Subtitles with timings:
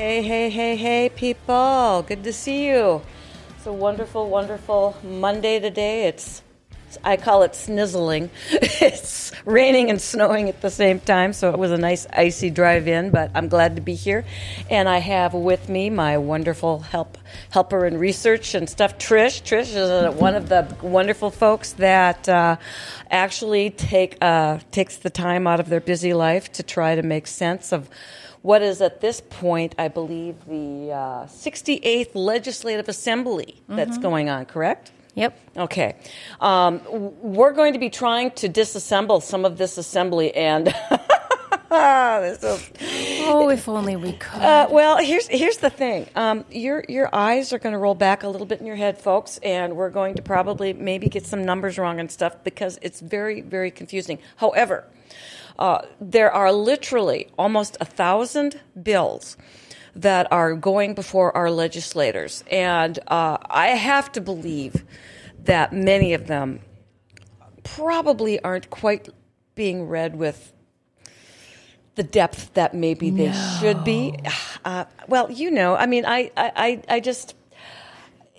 [0.00, 2.02] Hey, hey, hey, hey, people.
[2.08, 3.02] Good to see you.
[3.50, 6.06] It's a wonderful, wonderful Monday today.
[6.06, 6.42] It's,
[7.04, 8.30] I call it snizzling.
[8.50, 12.88] it's raining and snowing at the same time, so it was a nice icy drive
[12.88, 14.24] in, but I'm glad to be here.
[14.70, 17.18] And I have with me my wonderful help
[17.50, 19.42] helper in research and stuff, Trish.
[19.42, 22.56] Trish is uh, one of the wonderful folks that uh,
[23.10, 27.26] actually take uh, takes the time out of their busy life to try to make
[27.26, 27.90] sense of
[28.42, 34.46] what is at this point, I believe, the uh, 68th Legislative Assembly that's going on,
[34.46, 34.92] correct?
[35.14, 35.38] Yep.
[35.56, 35.96] Okay.
[36.40, 36.80] Um,
[37.20, 40.66] we're going to be trying to disassemble some of this assembly and.
[41.70, 42.70] this is,
[43.22, 44.40] Oh, if only we could.
[44.42, 46.08] uh, well, here's here's the thing.
[46.16, 48.98] Um, your your eyes are going to roll back a little bit in your head,
[48.98, 53.00] folks, and we're going to probably maybe get some numbers wrong and stuff because it's
[53.00, 54.18] very very confusing.
[54.36, 54.84] However,
[55.58, 59.36] uh, there are literally almost a thousand bills
[59.94, 64.84] that are going before our legislators, and uh, I have to believe
[65.44, 66.60] that many of them
[67.62, 69.08] probably aren't quite
[69.54, 70.52] being read with
[71.96, 74.14] the depth that maybe they should be.
[74.64, 77.34] Uh, well, you know, I mean, I, I, I I just,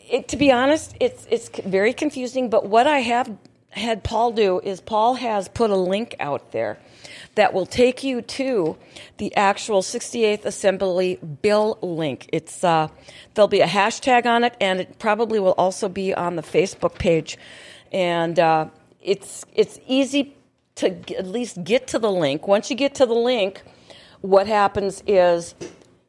[0.09, 2.49] it, to be honest, it's it's very confusing.
[2.49, 3.35] But what I have
[3.69, 6.79] had Paul do is Paul has put a link out there
[7.35, 8.77] that will take you to
[9.17, 12.29] the actual 68th Assembly bill link.
[12.33, 12.89] It's uh,
[13.33, 16.97] there'll be a hashtag on it, and it probably will also be on the Facebook
[16.97, 17.37] page,
[17.91, 18.67] and uh,
[19.01, 20.35] it's it's easy
[20.75, 22.47] to g- at least get to the link.
[22.47, 23.61] Once you get to the link,
[24.21, 25.55] what happens is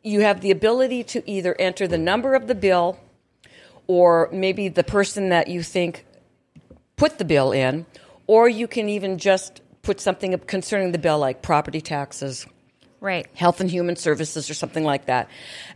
[0.03, 2.99] you have the ability to either enter the number of the bill
[3.87, 6.07] or maybe the person that you think
[6.97, 7.87] put the bill in,
[8.27, 12.47] or you can even just put something concerning the bill like property taxes,
[13.01, 13.27] right.
[13.35, 15.29] health and human services, or something like that.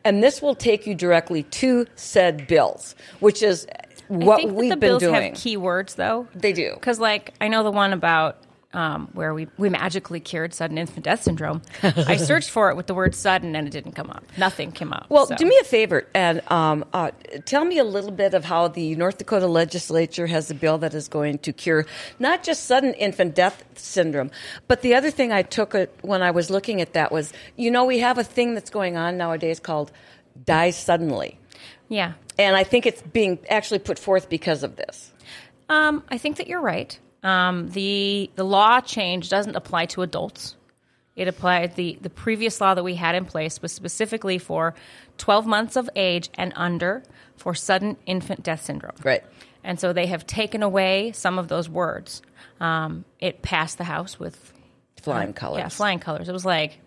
[0.05, 3.67] And this will take you directly to said bills, which is
[4.09, 5.15] what I think we've the been bills doing.
[5.15, 6.29] have keywords, though.
[6.35, 6.75] They do.
[6.75, 8.39] Because, like, I know the one about
[8.73, 11.63] um, where we, we magically cured sudden infant death syndrome.
[11.83, 14.25] I searched for it with the word sudden and it didn't come up.
[14.37, 15.07] Nothing came up.
[15.09, 15.37] Well, so.
[15.37, 17.11] do me a favor and um, uh,
[17.45, 20.95] tell me a little bit of how the North Dakota legislature has a bill that
[20.95, 21.87] is going to cure
[22.19, 24.31] not just sudden infant death syndrome,
[24.69, 27.71] but the other thing I took it when I was looking at that was, you
[27.71, 29.91] know, we have a thing that's going on nowadays called
[30.45, 31.39] die suddenly.
[31.89, 32.15] Yeah.
[32.39, 35.13] And I think it's being actually put forth because of this.
[35.69, 36.99] Um, I think that you're right.
[37.27, 40.55] Um, the the law change doesn't apply to adults.
[41.17, 44.75] It applied the the previous law that we had in place was specifically for
[45.19, 47.03] 12 months of age and under
[47.37, 48.95] for sudden infant death syndrome.
[49.03, 49.25] Right.
[49.65, 52.23] And so they have taken away some of those words.
[52.61, 54.53] Um, it passed the House with
[55.03, 55.59] Flying colors.
[55.59, 56.29] yeah, flying colors.
[56.29, 56.79] It was like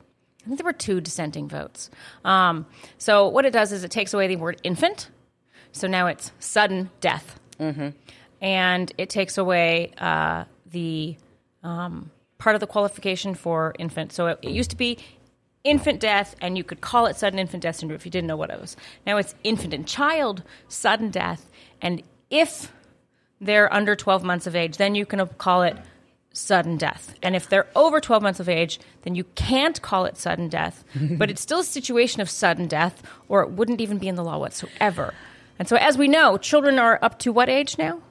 [0.42, 1.90] I think there were two dissenting votes.
[2.24, 2.66] Um,
[2.98, 5.10] so what it does is it takes away the word infant.
[5.74, 7.90] So now it's sudden death, mm-hmm.
[8.42, 11.16] And it takes away uh, the
[11.64, 14.14] um, part of the qualification for infant.
[14.14, 14.98] So it, it used to be
[15.64, 18.38] infant death, and you could call it sudden infant death syndrome if you didn't know
[18.38, 18.76] what it was.
[19.06, 21.50] Now it's infant and child sudden death,
[21.82, 22.72] and if
[23.42, 25.78] they're under 12 months of age, then you can call it
[26.34, 27.16] sudden death.
[27.22, 30.84] And if they're over 12 months of age, then you can't call it sudden death,
[30.96, 34.24] but it's still a situation of sudden death, or it wouldn't even be in the
[34.24, 35.14] law whatsoever.
[35.58, 38.02] And so, as we know, children are up to what age now?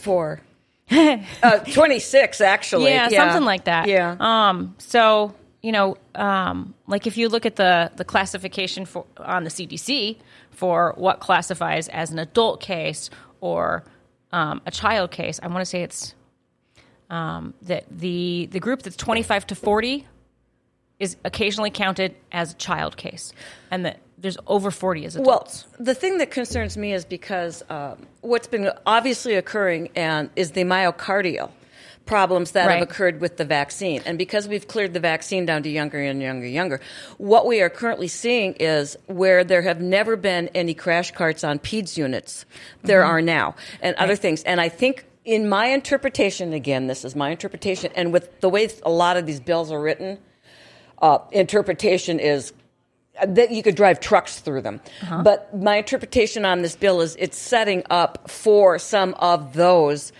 [0.00, 0.40] For
[0.90, 2.90] uh, 26, actually.
[2.90, 3.88] Yeah, something like that.
[3.88, 4.16] Yeah.
[4.18, 9.44] Um, so you know, um, like if you look at the the classification for on
[9.44, 10.16] the CDC
[10.50, 13.10] for what classifies as an adult case
[13.40, 13.84] or
[14.32, 16.14] um, a child case, I want to say it's
[17.10, 20.06] um, that the the group that's 25 to 40
[20.98, 23.32] is occasionally counted as a child case,
[23.70, 25.64] and that there's over 40 as adults.
[25.78, 30.50] Well, the thing that concerns me is because um, what's been obviously occurring and is
[30.52, 31.50] the myocardial
[32.06, 32.80] problems that Right.
[32.80, 34.02] have occurred with the vaccine.
[34.04, 36.80] And because we've cleared the vaccine down to younger and younger and younger,
[37.18, 41.58] what we are currently seeing is where there have never been any crash carts on
[41.60, 42.44] PEDS units,
[42.82, 43.10] there Mm-hmm.
[43.10, 44.42] are now, and other things.
[44.42, 48.68] And I think in my interpretation, again, this is my interpretation, and with the way
[48.82, 50.18] a lot of these bills are written,
[51.00, 52.52] uh, interpretation is
[53.26, 54.80] that you could drive trucks through them.
[55.22, 60.12] But my interpretation on this bill is it's setting up for some of those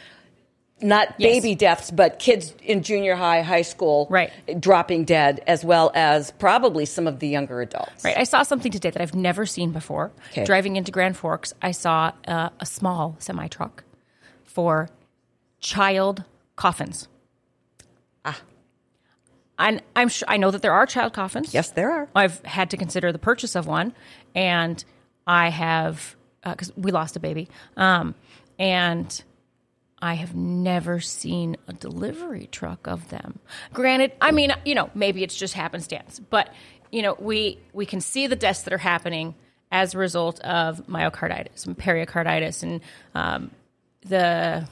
[0.82, 1.30] not Yes.
[1.34, 4.30] baby deaths, but kids in junior high, high school, Right.
[4.58, 8.02] dropping dead, as well as probably some of the younger adults.
[8.02, 8.16] Right.
[8.16, 10.10] I saw something today that I've never seen before.
[10.30, 10.44] Okay.
[10.46, 13.84] Driving into Grand Forks, I saw uh, a small semi truck
[14.42, 14.88] for
[15.60, 16.24] child
[16.56, 17.08] coffins.
[19.60, 21.52] And I'm sure I know that there are child coffins.
[21.52, 22.08] Yes, there are.
[22.14, 23.92] I've had to consider the purchase of one,
[24.34, 24.82] and
[25.26, 28.14] I have because we lost a baby, um,
[28.58, 29.22] and
[30.00, 33.38] I have never seen a delivery truck of them.
[33.74, 36.52] Granted, I mean, you know, maybe it's just happenstance, but
[36.90, 39.34] you know, we we can see the deaths that are happening
[39.70, 42.80] as a result of myocarditis and pericarditis and
[43.14, 43.50] um,
[44.06, 44.66] the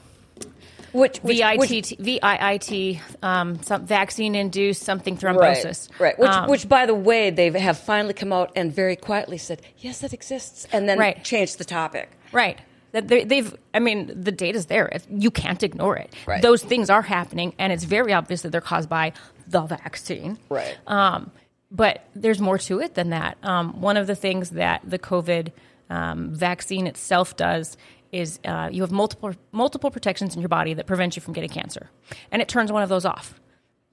[0.93, 5.89] Which, which, VIT, VIIT, um, some vaccine-induced something thrombosis.
[5.99, 6.19] Right, right.
[6.19, 9.63] Which, Um, which, by the way, they have finally come out and very quietly said,
[9.79, 11.23] yes, it exists, and then Right.
[11.23, 12.11] changed the topic.
[12.33, 12.59] Right.
[12.93, 13.55] That they, they've.
[13.75, 14.91] I mean, the data's there.
[15.11, 16.15] You can't ignore it.
[16.27, 16.41] Right.
[16.41, 19.13] Those things are happening, and it's very obvious that they're caused by
[19.47, 20.39] the vaccine.
[20.49, 20.75] Right.
[20.87, 21.31] Um,
[21.71, 23.37] but there's more to it than that.
[23.43, 25.53] Um, one of the things that the COVID
[25.91, 27.77] um, vaccine itself does
[28.13, 31.51] is uh, you have multiple multiple protections in your body that prevent you from getting
[31.51, 31.91] cancer,
[32.31, 33.41] and it turns one of those off.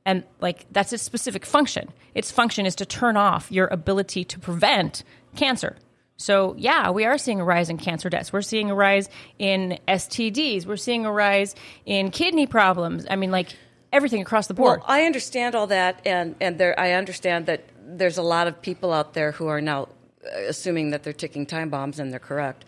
[0.06, 1.92] And like that's its specific function.
[2.14, 5.04] Its function is to turn off your ability to prevent
[5.36, 5.76] cancer.
[6.18, 8.32] So yeah, we are seeing a rise in cancer deaths.
[8.32, 10.66] We're seeing a rise in STDs.
[10.66, 13.06] We're seeing a rise in kidney problems.
[13.10, 13.50] I mean, like
[13.92, 14.80] everything across the board.
[14.80, 18.62] Well, I understand all that, and and there, I understand that there's a lot of
[18.62, 19.90] people out there who are now
[20.24, 22.66] uh, assuming that they're ticking time bombs, and they're correct.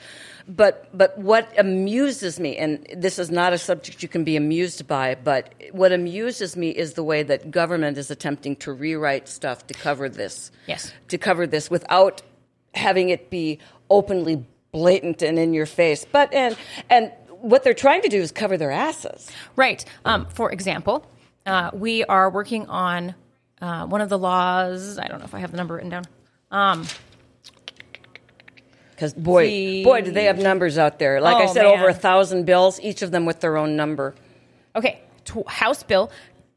[0.47, 4.87] But but what amuses me, and this is not a subject you can be amused
[4.87, 9.67] by, but what amuses me is the way that government is attempting to rewrite stuff
[9.67, 10.51] to cover this.
[10.65, 10.93] Yes.
[11.09, 12.21] to cover this without
[12.73, 13.59] having it be
[13.89, 16.05] openly blatant and in your face.
[16.09, 16.55] But and
[16.89, 19.29] and what they're trying to do is cover their asses.
[19.55, 19.83] Right.
[20.05, 21.05] Um, for example,
[21.45, 23.15] uh, we are working on
[23.61, 24.97] uh, one of the laws.
[24.97, 26.05] I don't know if I have the number written down.
[26.51, 26.85] Um,
[28.97, 31.21] Because boy, boy, do they have numbers out there.
[31.21, 31.77] Like I Oh, said, man.
[31.77, 34.15] over a thousand bills, each of them with their own number.
[34.75, 36.09] okay, tw- House Bill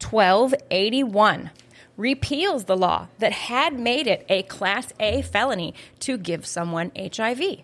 [0.03, 1.51] 1281
[1.97, 7.61] repeals the law that had made it a Class A felony to give someone HIV.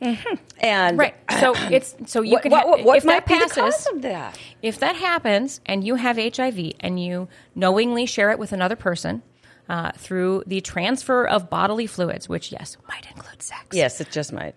[0.00, 0.34] Mm-hmm.
[0.60, 1.14] And Right.
[1.40, 4.38] So it's so you what, can what, what, what if that passes, that?
[4.62, 9.22] If that happens and you have HIV and you knowingly share it with another person
[9.68, 14.32] uh, through the transfer of bodily fluids, which, yes, might include sex, Yes, it just
[14.32, 14.54] might.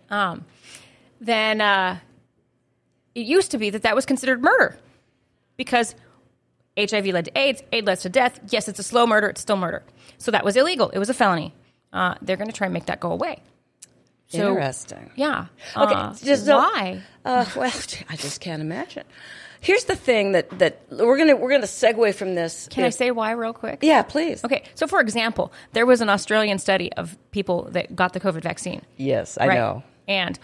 [1.21, 1.97] then uh,
[3.15, 4.77] it used to be that that was considered murder
[5.57, 5.95] because
[6.77, 8.39] HIV led to AIDS, AIDS led to death.
[8.49, 9.83] Yes, it's a slow murder, it's still murder.
[10.17, 11.53] So that was illegal, it was a felony.
[11.91, 13.41] Uh, they're going to try and make that go away.
[14.27, 15.09] So, Interesting.
[15.15, 15.47] Yeah.
[15.75, 17.01] Okay, Uh, just so- why?
[17.25, 17.71] Uh, well,
[18.09, 19.03] I just can't imagine.
[19.61, 22.67] Here's the thing that, that we're gonna we're gonna segue from this.
[22.71, 23.79] Can I say why real quick?
[23.81, 24.43] Yeah, please.
[24.43, 28.41] Okay, so for example, there was an Australian study of people that got the COVID
[28.41, 28.81] vaccine.
[28.97, 29.55] Yes, I right?
[29.55, 29.83] know.
[30.07, 30.39] And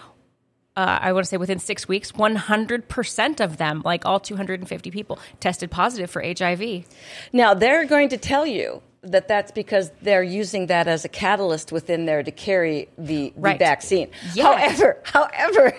[0.76, 5.20] uh, I want to say within six weeks, 100% of them, like all 250 people,
[5.40, 6.86] tested positive for HIV.
[7.32, 11.72] Now they're going to tell you that that's because they're using that as a catalyst
[11.72, 14.10] within there to carry the, the vaccine.
[14.34, 14.80] Yes.
[14.80, 15.78] However, however,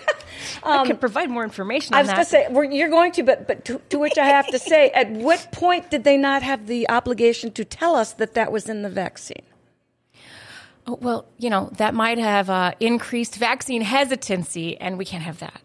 [0.63, 3.47] I can provide more information I was going to say we're, you're going to, but
[3.47, 6.67] but to, to which I have to say, at what point did they not have
[6.67, 9.43] the obligation to tell us that that was in the vaccine?
[10.85, 15.39] Oh, well, you know, that might have uh, increased vaccine hesitancy, and we can't have
[15.39, 15.61] that.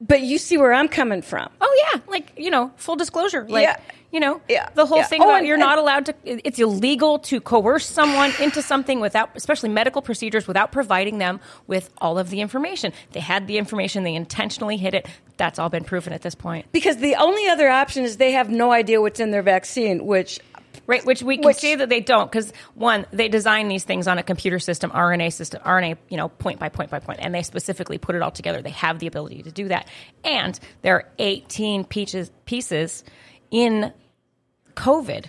[0.00, 1.48] But you see where I'm coming from.
[1.60, 3.76] Oh yeah, like you know, full disclosure, like Yeah.
[4.10, 4.68] you know, Yeah.
[4.74, 5.04] the whole Yeah.
[5.04, 6.14] thing Oh, and- you're and- not allowed to.
[6.24, 11.90] It's illegal to coerce someone into something without, especially medical procedures, without providing them with
[11.98, 12.92] all of the information.
[13.12, 15.06] They had the information, they intentionally hid it.
[15.36, 18.50] That's all been proven at this point, Because the only other option is they have
[18.50, 20.38] no idea what's in their vaccine, which
[20.86, 21.04] right?
[21.04, 24.18] Which we can Which- see that they don't, because one, they design these things on
[24.18, 27.42] a computer system, RNA system, RNA, you know, point by point by point, and they
[27.42, 28.62] specifically put it all together.
[28.62, 29.88] They have the ability to do that,
[30.24, 33.04] and there are 18 pieces pieces
[33.50, 33.92] in
[34.74, 35.26] COVID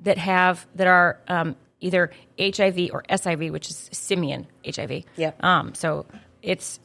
[0.00, 5.04] that have that are um, either HIV or SIV, which is simian HIV.
[5.16, 5.42] Yep.
[5.44, 6.06] Um, so
[6.42, 6.80] it's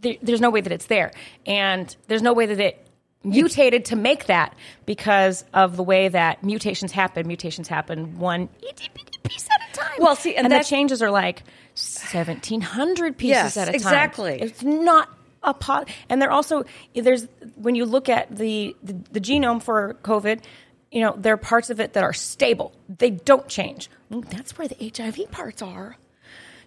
[0.00, 1.12] there, there's no way that it's there,
[1.46, 2.87] and there's no way that it
[3.24, 4.54] mutated to make that
[4.86, 7.26] because of the way that mutations happen.
[7.26, 9.96] Mutations happen one itty bitty piece at a time.
[9.98, 11.42] Well, see, and and the changes are like
[11.74, 13.74] 1,700 pieces Yes, at a time.
[13.74, 14.40] exactly.
[14.40, 15.08] It's not
[15.42, 15.88] a pot.
[16.08, 20.42] And they're also there's when you look at the, the the genome for COVID,
[20.90, 22.72] you know there are parts of it that are stable.
[22.88, 23.90] They don't change.
[24.10, 25.96] That's where the HIV parts are.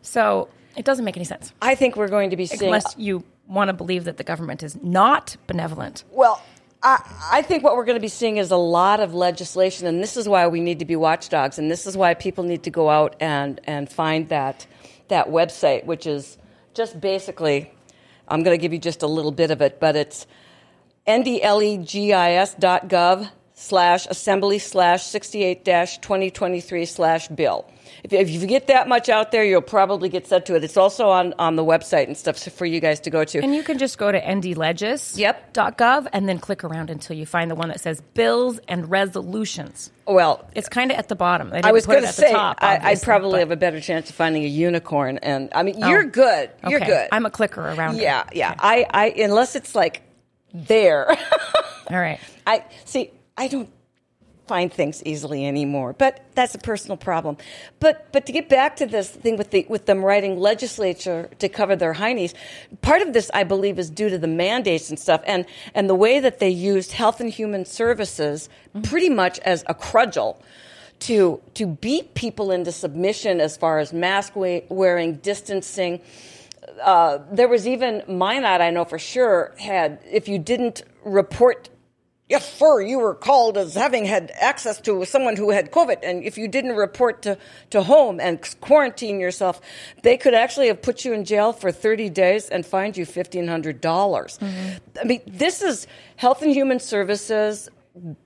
[0.01, 2.63] So it doesn't make any sense I think we're going to be seeing.
[2.63, 6.03] unless you want to believe that the government is not benevolent.
[6.12, 6.41] Well,
[6.81, 7.00] I,
[7.31, 10.17] I think what we're going to be seeing is a lot of legislation, and this
[10.17, 12.89] is why we need to be watchdogs, and this is why people need to go
[12.89, 14.65] out and, and find that,
[15.10, 16.38] that website, which is
[16.74, 17.72] just basically,
[18.27, 20.25] I'm going to give you just a little bit of it, but it's
[21.08, 22.50] ndlegis.gov
[23.53, 27.70] slash assembly slash 68 dash 2023 slash bill.
[28.03, 30.63] If, if you get that much out there, you'll probably get set to it.
[30.63, 33.39] It's also on, on the website and stuff for you guys to go to.
[33.39, 36.10] And you can just go to ndlegis.gov Yep.
[36.13, 39.91] and then click around until you find the one that says bills and resolutions.
[40.08, 41.51] well, It's kind of at the bottom.
[41.53, 43.51] I was put it going to at the say top, I, I'd probably but- have
[43.51, 45.17] a better chance of finding a unicorn.
[45.20, 46.50] And I mean, oh, you're good.
[46.67, 46.89] You're Okay.
[46.89, 47.08] good.
[47.12, 48.01] I'm a clicker around it.
[48.03, 48.55] yeah, yeah.
[48.58, 50.01] I, I unless it's like
[50.53, 51.10] there.
[51.89, 52.20] All right.
[52.48, 53.12] I see.
[53.38, 53.70] I don't
[54.48, 57.38] find things easily anymore, but that's a personal problem.
[57.79, 61.50] But but to get back to this thing with the with them writing legislature to
[61.50, 62.33] cover their heinies,
[62.81, 65.95] part of this I believe is due to the mandates and stuff, and and the
[65.95, 68.50] way that they used Health and Human Services
[68.83, 70.38] pretty much as a crudgel.
[71.05, 76.00] To, to beat people into submission as far as mask wearing, distancing,
[76.81, 81.69] uh, there was even Minot, I know for sure, had if you didn't report,
[82.31, 86.23] yes, sir, you were called as having had access to someone who had COVID, and
[86.23, 87.38] if you didn't report to,
[87.69, 89.61] to home and quarantine yourself,
[90.01, 93.81] they could actually have put you in jail for 30 days and fined you $1,500.
[93.81, 94.77] dollars mm-hmm.
[95.00, 95.85] I mean, this is
[96.15, 97.69] Health and Human Services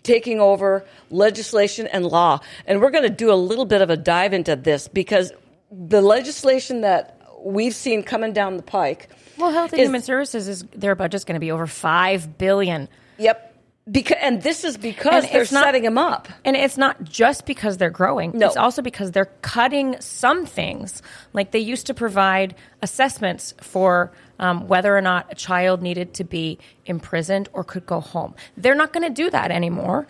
[0.04, 2.40] taking over legislation and law.
[2.68, 5.32] And we're going to do a little bit of a dive into this because
[5.72, 9.10] the legislation that we've seen coming down the pike.
[9.38, 12.88] Well, Health and is- Human Services is their budget's going to be over five billion.
[13.18, 13.55] Yep.
[13.90, 16.28] Because, and this is because And they're not- setting them up.
[16.44, 18.32] And it's not just because they're growing.
[18.34, 18.48] No.
[18.48, 21.04] It's also because they're cutting some things.
[21.34, 26.24] Like they used to provide assessments for um, whether or not a child needed to
[26.24, 28.34] be imprisoned or could go home.
[28.58, 30.08] They're not going to do that anymore,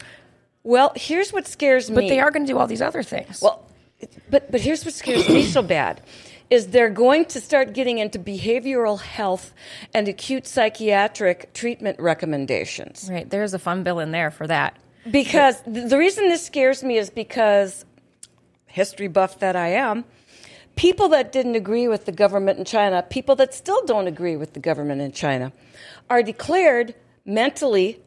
[0.64, 1.96] Well, here's what scares me.
[1.96, 3.42] but they are going to do all these other things.
[3.42, 3.62] Well,
[4.30, 6.02] but but here's what scares me so bad
[6.50, 9.54] is they're going to start getting into behavioral health
[9.94, 13.08] and acute psychiatric treatment recommendations.
[13.12, 13.30] right.
[13.30, 14.78] There's a fun bill in there for that.
[15.10, 17.86] Because th- the reason this scares me is because
[18.66, 20.06] history buff that I am,
[20.76, 24.54] people that didn't agree with the government in China, people that still don't agree with
[24.54, 25.52] the government in China,
[26.10, 26.94] are declared
[27.26, 28.02] mentally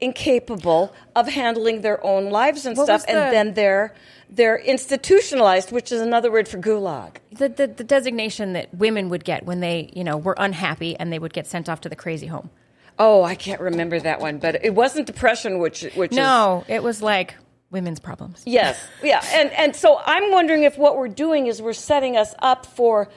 [0.00, 3.94] incapable of handling their own lives and What stuff, the- and then they're
[4.34, 7.16] they're institutionalized, which is another word for gulag.
[7.32, 11.12] The, the, the designation that women would get when they, you know, were unhappy and
[11.12, 12.50] they would get sent off to the crazy home.
[12.98, 16.82] Oh, I can't remember that one, but it wasn't depression, which which is No, it
[16.82, 17.34] was like
[17.70, 18.42] women's problems.
[18.46, 22.34] Yes, yeah, and and so I'm wondering if what we're doing is we're setting us
[22.38, 23.08] up for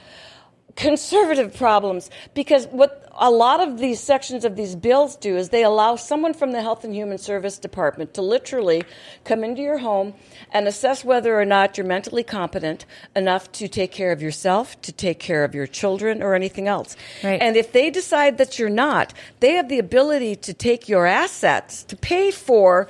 [0.78, 5.64] conservative problems because what a lot of these sections of these bills do is they
[5.64, 8.84] allow someone from the Health and Human Service Department to literally
[9.24, 10.14] come into your home
[10.52, 14.92] and assess whether or not you're mentally competent enough to take care of yourself, to
[14.92, 16.96] take care of your children, or anything else.
[17.24, 17.42] Right.
[17.42, 21.82] And if they decide that you're not, they have the ability to take your assets
[21.84, 22.88] to pay for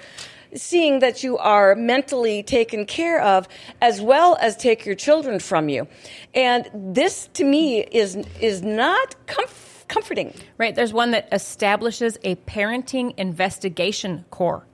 [0.54, 3.48] seeing that you are mentally taken care of
[3.80, 5.86] as well as take your children from you.
[6.34, 10.32] And this to me is is not comf- comforting.
[10.58, 10.74] Right.
[10.74, 14.66] There's one that establishes a parenting investigation corps.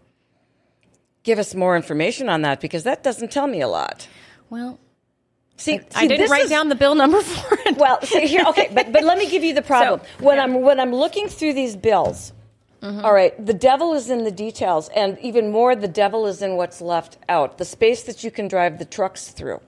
[1.22, 4.06] Give us more information on that because that doesn't tell me a lot.
[4.50, 4.78] Well,
[5.56, 7.78] See, I see, didn't write is- down the bill number for it.
[7.78, 10.00] Well, see here, okay, but but let me give you the problem.
[10.18, 10.42] So, when yeah.
[10.44, 12.32] I'm when I'm looking through these bills,
[12.84, 16.56] all right, the devil is in the details, and even more, the devil is in
[16.56, 19.60] what's left out, the space that you can drive the trucks through,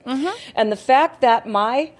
[0.55, 1.91] and the fact that my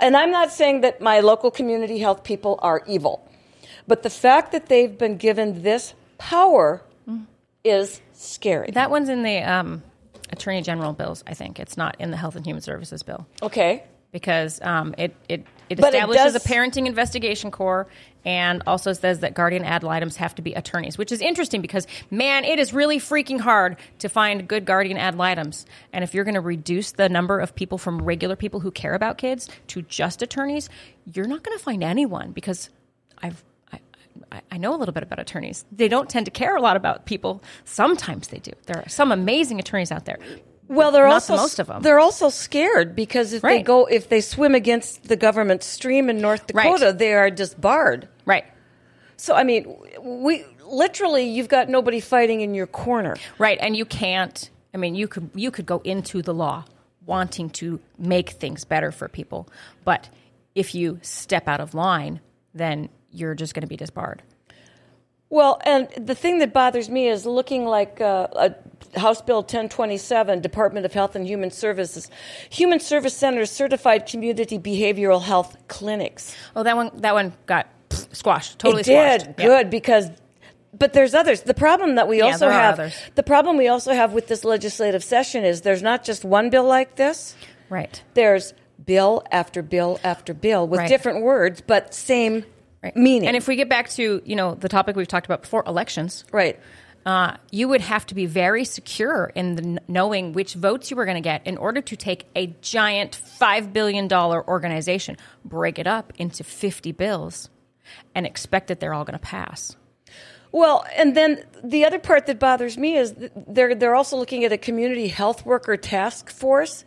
[0.00, 3.28] and I'm not saying that my local community health people are evil,
[3.86, 6.82] but the fact that they've been given this power
[7.64, 8.70] is scary.
[8.72, 9.82] that one's in the um,
[10.30, 11.58] Attorney General bills, I think.
[11.58, 13.82] It's not in the Health and Human Services bill okay.
[14.12, 17.86] because um, it, it, it But it establishes does- a parenting investigation corps
[18.24, 21.86] and also says that guardian ad litems have to be attorneys, which is interesting because,
[22.10, 25.66] man, it is really freaking hard to find good guardian ad litems.
[25.92, 28.94] And if you're going to reduce the number of people from regular people who care
[28.94, 30.68] about kids to just attorneys,
[31.12, 32.70] you're not going to find anyone because
[33.22, 33.42] I've.
[34.30, 35.64] I- know a little bit about attorneys.
[35.70, 37.42] They don't tend to care a lot about people.
[37.64, 38.52] Sometimes they do.
[38.66, 40.18] There are some amazing attorneys out there.
[40.68, 41.82] Well, they're Not also the most of 'em.
[41.82, 46.18] They're also scared because if they go, if they swim against the government stream in
[46.18, 46.64] North Right.
[46.64, 48.08] Dakota, they are disbarred.
[48.24, 48.44] Right.
[49.16, 53.16] So, I mean, we literally, you've got nobody fighting in your corner.
[53.38, 54.50] Right, and you can't.
[54.72, 56.64] I mean, you could you could go into the law
[57.06, 59.46] wanting to make things better for people,
[59.84, 60.08] but
[60.54, 62.20] if you step out of line,
[62.54, 64.22] then you're just going to be disbarred.
[65.30, 68.54] Well, and the thing that bothers me is looking like uh, a
[68.96, 72.10] House Bill 1027, Department of Health and Human Services,
[72.50, 76.34] Human Service Centers certified community behavioral health clinics.
[76.56, 77.68] Oh, that one that one got
[78.12, 78.58] squashed.
[78.58, 79.34] Totally it did.
[79.38, 79.44] Yeah.
[79.46, 80.10] good because
[80.76, 81.42] but there's others.
[81.42, 82.96] The problem that we Yeah, also have, others.
[83.14, 86.64] the problem we also have with this legislative session is there's not just one bill
[86.64, 87.36] like this.
[87.68, 88.02] Right.
[88.14, 90.88] There's bill after bill after bill with Right.
[90.88, 92.44] different words, but same
[92.82, 92.96] Right.
[92.96, 93.28] meaning.
[93.28, 96.24] And if we get back to you know the topic we've talked about before, elections,
[96.32, 96.58] right.
[97.06, 101.04] Uh, you would have to be very secure in the, knowing which votes you were
[101.04, 105.86] going to get in order to take a giant five billion dollar organization, break it
[105.86, 107.50] up into fifty bills,
[108.14, 109.76] and expect that they're all going to pass.
[110.50, 113.14] Well, and then the other part that bothers me is
[113.48, 116.84] they're they're also looking at a community health worker task force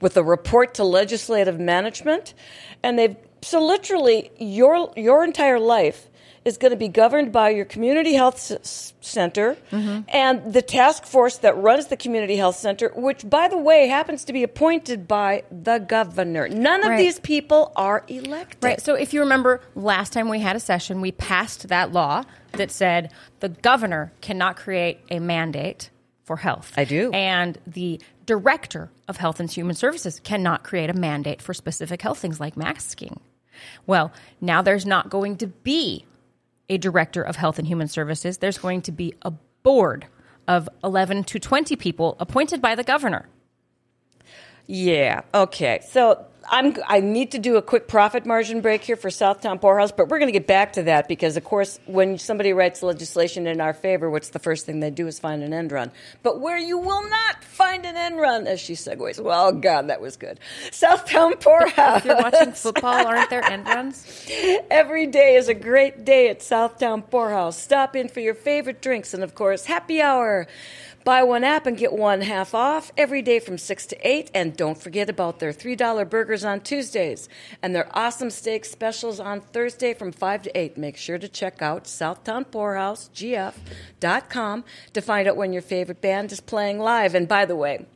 [0.00, 2.32] with a report to legislative management,
[2.82, 6.08] and they've so literally your your entire life
[6.48, 10.00] is going to be governed by your community health s- center mm-hmm.
[10.08, 14.24] and the task force that runs the community health center, which by the way happens
[14.24, 16.48] to be appointed by the governor.
[16.48, 16.96] None of Right.
[16.98, 18.64] these people are elected.
[18.64, 18.80] Right.
[18.80, 22.70] So if you remember last time we had a session, we passed that law that
[22.72, 25.90] said the governor cannot create a mandate
[26.24, 26.72] for health.
[26.76, 27.10] I do.
[27.12, 32.18] And the director of Health and Human Services cannot create a mandate for specific health
[32.18, 33.20] things like masking.
[33.86, 36.04] Well, now there's not going to be
[36.68, 38.38] a director of Health and Human Services.
[38.38, 39.32] There's going to be a
[39.62, 40.06] board
[40.46, 43.28] of 11 to 20 people appointed by the governor.
[44.66, 45.22] Yeah.
[45.34, 45.80] Okay.
[45.88, 46.76] So I'm.
[46.86, 50.18] I need to do a quick profit margin break here for Southtown Pourhouse, but we're
[50.18, 53.72] going to get back to that because, of course, when somebody writes legislation in our
[53.72, 55.90] favor, what's the first thing they do is find an end run.
[56.22, 59.20] But where you will not find an end run, as she segues.
[59.20, 60.40] Well, God, that was good.
[60.70, 61.98] Southtown Pourhouse.
[61.98, 64.26] If you're watching football, aren't there end runs?
[64.70, 67.54] Every day is a great day at Southtown Pourhouse.
[67.54, 70.46] Stop in for your favorite drinks and, of course, happy hour.
[71.08, 74.30] Buy one app and get one half off every day from 6 to 8.
[74.34, 77.30] And don't forget about their $3 burgers on Tuesdays
[77.62, 80.76] and their awesome steak specials on Thursday from 5 to 8.
[80.76, 86.78] Make sure to check out SouthtownPourhouseGF.com to find out when your favorite band is playing
[86.78, 87.14] live.
[87.14, 87.86] And by the way,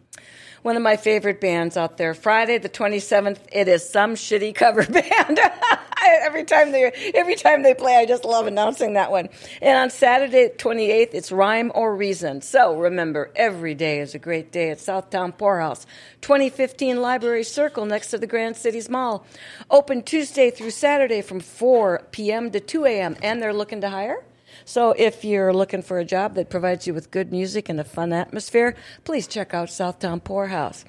[0.63, 2.15] one of my favorite bands out there.
[2.15, 5.41] Friday the 27th, it is some shitty cover band.
[6.23, 9.29] every time they every time they play, I just love announcing that one.
[9.61, 12.41] And on Saturday the 28th, it's Rhyme or Reason.
[12.43, 15.87] So remember, every day is a great day at Southtown Pourhouse,
[16.21, 19.27] 2015 Library Circle next to the Grand Cities Mall.
[19.71, 22.51] Open Tuesday through Saturday from 4 p.m.
[22.51, 23.17] to 2 a.m.
[23.23, 24.25] And they're looking to hire.
[24.65, 27.85] So if you're looking for a job that provides you with good music and a
[27.85, 30.85] fun atmosphere, please check out Southtown Pourhouse.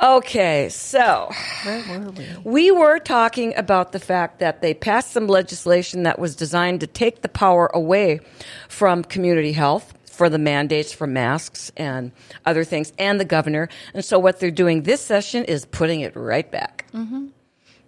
[0.00, 1.30] Okay, so
[2.42, 6.86] we were talking about the fact that they passed some legislation that was designed to
[6.88, 8.20] take the power away
[8.68, 12.10] from community health for the mandates for masks and
[12.44, 13.68] other things and the governor.
[13.94, 16.86] And so what they're doing this session is putting it right back.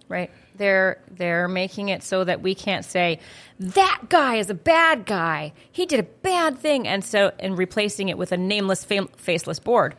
[0.07, 0.31] Right.
[0.57, 3.19] They're they're making it so that we can't say
[3.59, 5.53] that guy is a bad guy.
[5.71, 9.59] He did a bad thing, and so and replacing it with a nameless, fam- faceless
[9.59, 9.95] board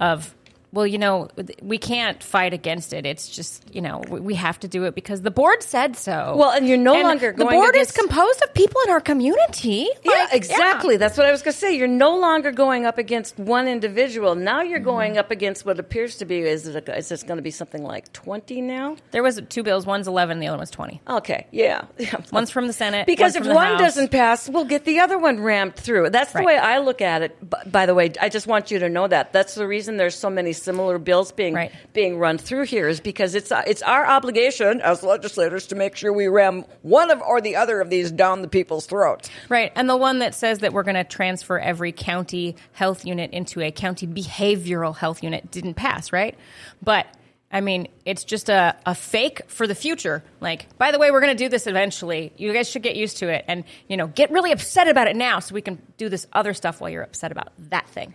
[0.00, 0.34] of
[0.72, 1.28] well, you know,
[1.62, 3.06] we can't fight against it.
[3.06, 6.34] It's just you know we- have to do it because the board said so.
[6.38, 7.56] Well, and you're no longer going to be.
[7.56, 9.88] the board against- is composed of people in our community.
[10.04, 10.96] Yeah, Like, exactly.
[10.96, 11.74] That's what I was going to say.
[11.76, 14.34] You're no longer going up against one individual.
[14.34, 14.70] Now Mm-hmm.
[14.70, 17.42] you're going up against what appears to be is it a, is this going to
[17.42, 18.96] be something like 20 now?
[19.10, 19.86] There was two bills.
[19.86, 20.38] One's eleven.
[20.40, 21.00] The other one's twenty.
[21.08, 21.84] Okay, yeah.
[22.32, 23.06] One's from the Senate.
[23.06, 23.80] Because if the one House.
[23.80, 26.10] doesn't pass, we'll get the other one ramped through.
[26.10, 26.46] That's the Right.
[26.46, 27.36] way I look at it.
[27.70, 29.32] By the way, I just want you to know that.
[29.32, 31.72] That's the reason there's so many similar bills being Right.
[31.92, 35.96] being run through here is because it's uh, it's our obligation as legislators to make
[35.96, 39.30] sure we ram one of or the other of these down the people's throats.
[39.48, 39.72] Right.
[39.74, 43.60] And the one that says that we're going to transfer every county health unit into
[43.60, 46.36] a county behavioral health unit didn't pass, right?
[46.82, 47.06] But
[47.50, 50.22] I mean, it's just a, a fake for the future.
[50.38, 52.30] Like, by the way, we're going to do this eventually.
[52.36, 55.16] You guys should get used to it and, you know, get really upset about it
[55.16, 58.12] now so we can do this other stuff while you're upset about that thing.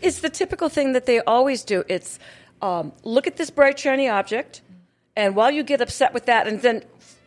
[0.00, 1.84] It's the typical thing that they always do.
[1.88, 2.18] It's
[2.62, 4.60] um, look at this bright, shiny object,
[5.16, 6.82] and while you get upset with that, and then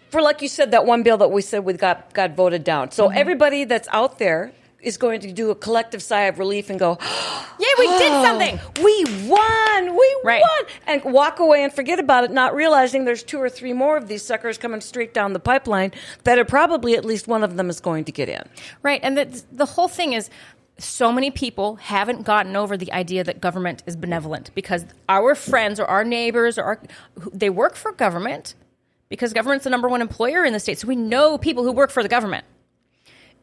[0.09, 2.91] for like you said, that one bill that we said we got got voted down.
[2.91, 6.77] So everybody that's out there is going to do a collective sigh of relief and
[6.77, 6.97] go,
[7.59, 9.95] Yay, we did "Oh, something!" We won!
[9.95, 10.41] We Right.
[10.41, 13.95] won!" And walk away and forget about it, not realizing there's two or three more
[13.97, 15.93] of these suckers coming straight down the pipeline
[16.25, 18.43] that are probably at least one of them is going to get in.
[18.83, 18.99] Right.
[19.03, 20.29] And the, the whole thing is
[20.83, 25.79] so many people haven't gotten over the idea that government is benevolent because our friends
[25.79, 26.79] or our neighbors or our,
[27.31, 28.55] they work for government
[29.09, 30.79] because government's the number one employer in the state.
[30.79, 32.45] So we know people who work for the government.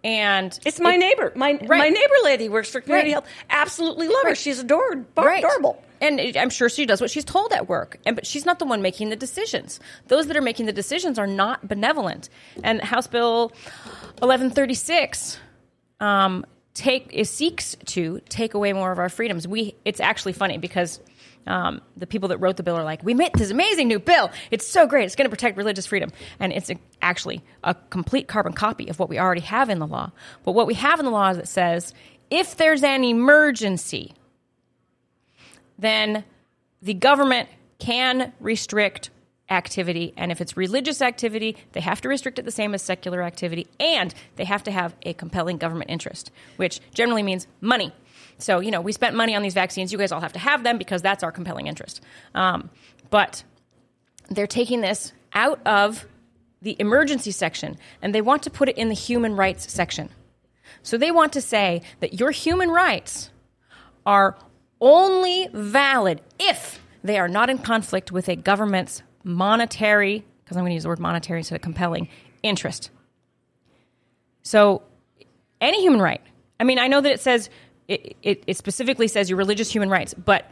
[0.02, 1.32] And It's my it- neighbor.
[1.34, 1.68] My Right.
[1.78, 3.12] my neighbor lady works for community Right.
[3.22, 3.26] health.
[3.50, 4.34] Absolutely love her.
[4.34, 5.44] She's adored, Right.
[5.44, 5.82] adorable.
[6.00, 7.98] And I'm sure she does what she's told at work.
[8.06, 9.78] And but she's not the one making the decisions.
[10.08, 12.30] Those that are making the decisions are not benevolent.
[12.64, 13.52] And House Bill
[14.22, 15.38] 1136
[16.00, 19.46] um, take it seeks to take away more of our freedoms.
[19.46, 21.00] We it's actually funny because
[21.46, 24.30] um, the people that wrote the bill are like, we made this amazing new bill.
[24.50, 25.06] It's so great.
[25.06, 28.98] It's going to protect religious freedom, and it's a, actually a complete carbon copy of
[28.98, 30.12] what we already have in the law.
[30.44, 31.94] But what we have in the law is that says
[32.30, 34.14] if there's an emergency,
[35.78, 36.24] then
[36.82, 39.10] the government can restrict
[39.50, 40.14] activity.
[40.16, 43.66] And if it's religious activity, they have to restrict it the same as secular activity.
[43.78, 47.92] And they have to have a compelling government interest, which generally means money.
[48.38, 49.92] So, you know, we spent money on these vaccines.
[49.92, 52.00] You guys all have to have them because that's our compelling interest.
[52.34, 52.70] Um,
[53.10, 53.44] but
[54.28, 56.06] they're taking this out of
[56.62, 60.08] the emergency section and they want to put it in the human rights section.
[60.82, 63.30] So they want to say that your human rights
[64.06, 64.36] are
[64.80, 70.70] only valid if they are not in conflict with a government's monetary, because I'm going
[70.70, 72.08] to use the word monetary instead of compelling,
[72.42, 72.90] interest.
[74.42, 74.82] So
[75.60, 76.20] any human right.
[76.58, 77.50] I mean, I know that it says,
[77.88, 80.50] it, it, it specifically says your religious human rights, but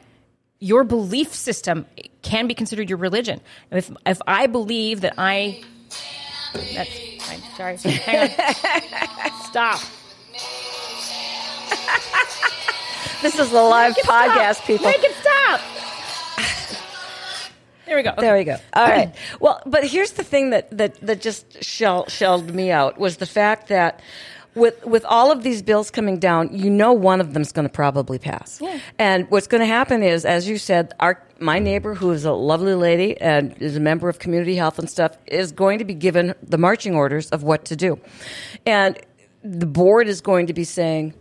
[0.61, 1.87] your belief system
[2.23, 3.41] can be considered your religion.
[3.71, 5.63] If, if I believe that I.
[6.75, 7.41] That's fine.
[7.57, 7.77] Sorry.
[7.99, 9.43] Hang on.
[9.45, 9.81] Stop.
[13.21, 14.67] This is the live podcast, stop.
[14.67, 14.87] people.
[14.87, 15.61] Make it stop.
[17.89, 18.11] There we go.
[18.11, 18.21] Okay.
[18.21, 18.57] There we go.
[18.75, 19.15] All right.
[19.41, 23.27] Well, but here's the thing that that that just shell, shelled me out was the
[23.27, 24.01] fact that
[24.55, 27.73] with with all of these bills coming down, you know one of them's going to
[27.73, 28.61] probably pass.
[28.61, 28.79] Yeah.
[28.99, 32.33] And what's going to happen is, as you said, our my neighbor, who is a
[32.33, 35.95] lovely lady and is a member of community health and stuff, is going to be
[35.95, 37.99] given the marching orders of what to do,
[38.67, 38.99] and
[39.43, 41.15] the board is going to be saying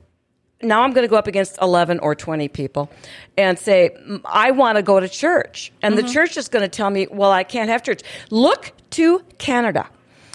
[0.62, 2.90] now I'm going to go up against 11 or 20 people
[3.38, 5.72] and say, "Mm, I want to go to church.
[5.82, 8.02] And the church is going to tell me, well, I can't have church.
[8.32, 9.88] Look to Canada.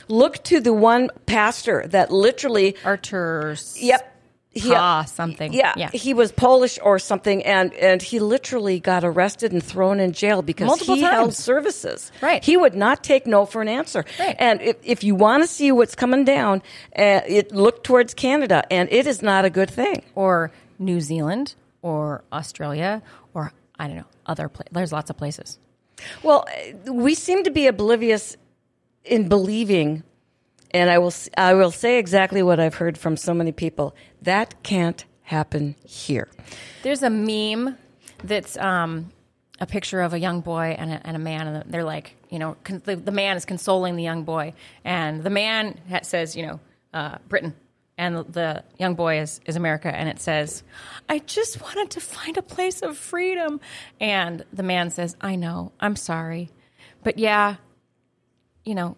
[0.08, 3.76] Look to the one pastor that literally, Artur's.
[3.80, 4.11] yep.
[4.54, 5.54] He, Ah, something.
[5.54, 5.88] Yeah, Yeah.
[5.92, 10.42] he was Polish or something, and, and he literally got arrested and thrown in jail
[10.42, 12.12] because Multiple he held services.
[12.20, 12.44] Right.
[12.44, 14.04] He would not take no for an answer.
[14.18, 14.36] Right.
[14.38, 16.62] And if, if you want to see what's coming down,
[16.94, 20.02] uh, it look towards Canada, and it is not a good thing.
[20.14, 23.02] Or New Zealand or Australia
[23.34, 24.70] or I don't know, other places.
[24.72, 25.58] There's lots of places.
[26.22, 26.46] Well,
[26.86, 28.36] uh, we seem to be oblivious
[29.04, 30.02] in believing,
[30.72, 33.94] and I will I will say exactly what I've heard from so many people.
[34.22, 36.28] That can't happen here.
[36.82, 37.76] There's a meme
[38.22, 39.12] that's um,
[39.60, 42.38] a picture of a young boy and a, and a man, and they're like, you
[42.38, 44.54] know, con- the, the man is consoling the young boy,
[44.84, 46.60] and the man ha- says, you know,
[46.94, 47.54] uh, Britain,
[47.98, 50.62] and the, young boy is, is America, and it says,
[51.08, 53.60] I just wanted to find a place of freedom.
[54.00, 56.50] And the man says, I know, I'm sorry.
[57.04, 57.56] But yeah,
[58.64, 58.96] you know,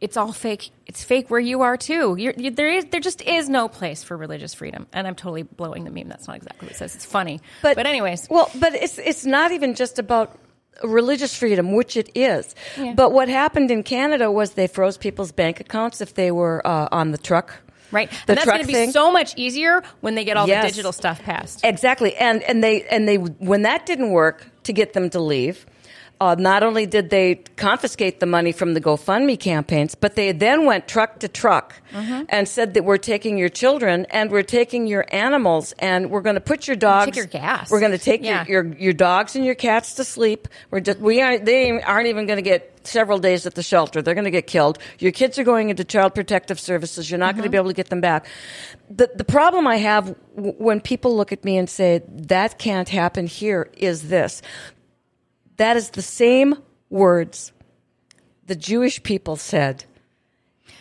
[0.00, 0.70] it's all fake.
[0.86, 2.16] It's fake where you are too.
[2.18, 4.86] You're, you, there is, there just is no place for religious freedom.
[4.92, 6.08] And I'm totally blowing the meme.
[6.08, 6.94] That's not exactly what it says.
[6.94, 7.40] It's funny.
[7.62, 10.38] But, anyways, well, but it's it's not even just about
[10.82, 12.54] religious freedom, which it is.
[12.94, 16.88] But what happened in Canada was they froze people's bank accounts if they were uh,
[16.92, 17.54] on the truck.
[17.90, 18.10] right?
[18.10, 18.92] The and that's going to be thing.
[18.92, 20.64] so much easier when they get all Yes.
[20.64, 21.60] the digital stuff passed.
[21.64, 25.66] Exactly, and and they and they when that didn't work to get them to leave.
[26.18, 30.64] Uh, not only did they confiscate the money from the GoFundMe campaigns, but they then
[30.64, 32.24] went truck to truck Mm-hmm.
[32.28, 36.34] and said that we're taking your children and we're taking your animals and we're going
[36.34, 37.06] to put your dogs.
[37.06, 37.70] Take your gas.
[37.70, 38.44] We're going to take Yeah.
[38.48, 40.48] your, your your dogs and your cats to sleep.
[40.70, 44.02] We're just we aren't they aren't even going to get several days at the shelter.
[44.02, 44.78] They're going to get killed.
[44.98, 47.08] Your kids are going into child protective services.
[47.10, 48.26] You're not going to be able to get them back.
[48.90, 52.88] The the problem I have w- when people look at me and say that can't
[52.88, 54.42] happen here is this.
[55.56, 56.54] That is the same
[56.90, 57.52] words
[58.46, 59.84] the Jewish people said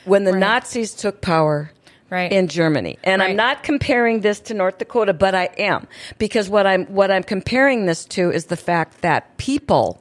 [0.06, 1.72] when the Nazis took power
[2.12, 2.32] Right.
[2.32, 3.00] in Germany.
[3.04, 5.88] And I'm not comparing this to North Dakota, but I am
[6.20, 10.00] because what I'm what I'm comparing this to is the fact that people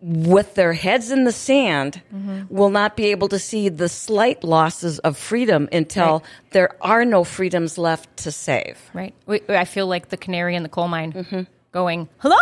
[0.00, 2.42] with their heads in the sand Mm-hmm.
[2.54, 6.22] will not be able to see the slight losses of freedom until Right.
[6.52, 8.78] there are no freedoms left to save.
[8.94, 9.14] Right.
[9.48, 11.42] I feel like the canary in the coal mine Mm-hmm.
[11.72, 12.36] going, hello!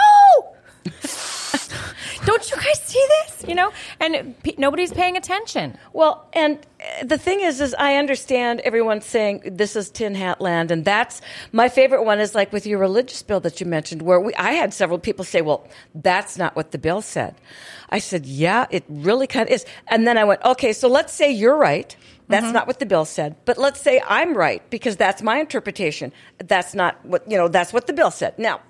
[2.25, 3.45] Don't you guys see this?
[3.49, 3.73] You know?
[3.99, 5.77] And pe- nobody's paying attention.
[5.93, 10.41] Well, and uh, the thing is, is I understand everyone saying this is tin hat
[10.41, 12.21] land, and that's my favorite one.
[12.21, 15.25] Is like with your religious bill that you mentioned, where we I had several people
[15.25, 17.35] say, "Well, that's not what the bill said."
[17.91, 21.13] I said, "Yeah, it really kind of is." And then I went, "Okay, so let's
[21.13, 21.97] say you're right."
[22.29, 23.37] That's not what the bill said.
[23.45, 26.13] But let's say I'm right because that's my interpretation.
[26.39, 28.39] That's not what, you know, that's what the bill said.
[28.39, 28.61] Now,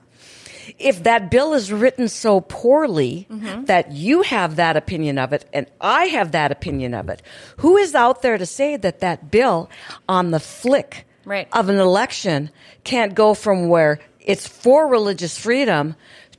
[0.78, 3.64] if that bill is written so poorly mm-hmm.
[3.64, 7.22] that you have that opinion of it and I have that opinion of it,
[7.58, 9.70] who is out there to say that that bill
[10.08, 11.46] on the flick Right.
[11.52, 12.50] of an election
[12.82, 15.94] can't go from where it's for religious freedom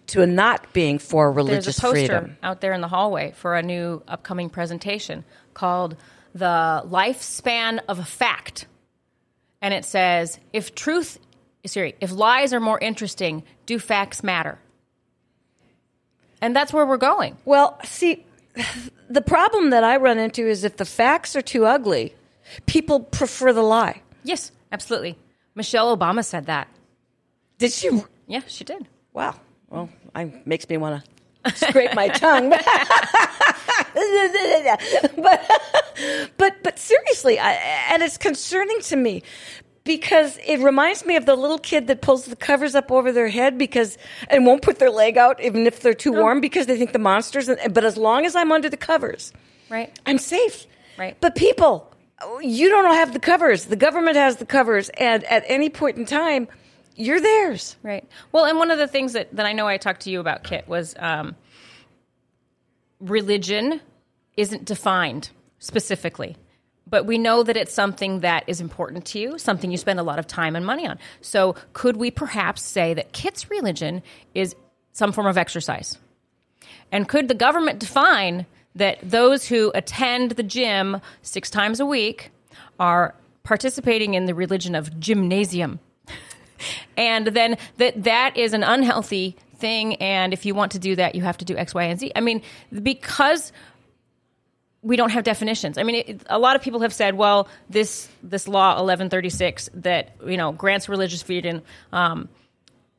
[0.07, 1.93] to not being for religious freedom?
[1.95, 2.37] There's a poster freedom.
[2.43, 5.95] out there in the hallway for a new upcoming presentation called
[6.33, 8.67] The Lifespan of a Fact.
[9.61, 11.17] And it says, if truth,
[11.65, 14.59] sorry, if lies are more interesting, do facts matter?
[16.41, 17.37] And that's where we're going.
[17.45, 18.25] Well, see,
[19.09, 22.13] the problem that I run into is if the facts are too ugly,
[22.65, 24.01] people prefer the lie.
[24.23, 25.17] Yes, absolutely.
[25.55, 26.67] Michelle Obama said that.
[27.59, 27.89] Did she?
[28.27, 28.87] Yeah, she did.
[29.13, 29.35] Wow.
[29.69, 31.03] Well, I makes me want
[31.45, 32.49] to scrape my tongue.
[35.15, 35.51] but,
[36.37, 37.51] but, but seriously, I,
[37.91, 39.23] and it's concerning to me
[39.83, 43.27] because it reminds me of the little kid that pulls the covers up over their
[43.27, 43.97] head because
[44.29, 46.99] and won't put their leg out even if they're too warm because they think the
[46.99, 47.49] monsters.
[47.69, 49.33] But as long as I'm under the covers,
[49.69, 49.97] Right.
[50.05, 50.67] I'm safe.
[50.99, 51.17] Right.
[51.19, 51.91] But people,
[52.41, 53.65] you don't have the covers.
[53.65, 56.47] The government has the covers, and at any point in time,
[56.95, 57.75] you're theirs.
[57.81, 58.07] Right.
[58.31, 60.43] Well, and one of the things that, that I know I talked to you about,
[60.43, 61.35] Kit, was um,
[62.99, 63.81] religion
[64.37, 66.37] isn't defined specifically.
[66.93, 70.03] But we know that it's something that is important to you, something you spend a
[70.03, 70.99] lot of time and money on.
[71.21, 74.03] So, could we perhaps say that Kit's religion
[74.35, 74.55] is
[74.91, 75.97] some form of exercise?
[76.91, 82.29] And could the government define that those who attend the gym six times a week
[82.79, 85.79] are participating in the religion of gymnasium?
[86.95, 91.15] and then that that is an unhealthy thing and if you want to do that
[91.15, 92.41] you have to do x y and z i mean
[92.83, 93.53] because
[94.83, 98.07] we don't have definitions i mean it, a lot of people have said well this
[98.21, 102.29] this law 1136 that you know grants religious freedom um,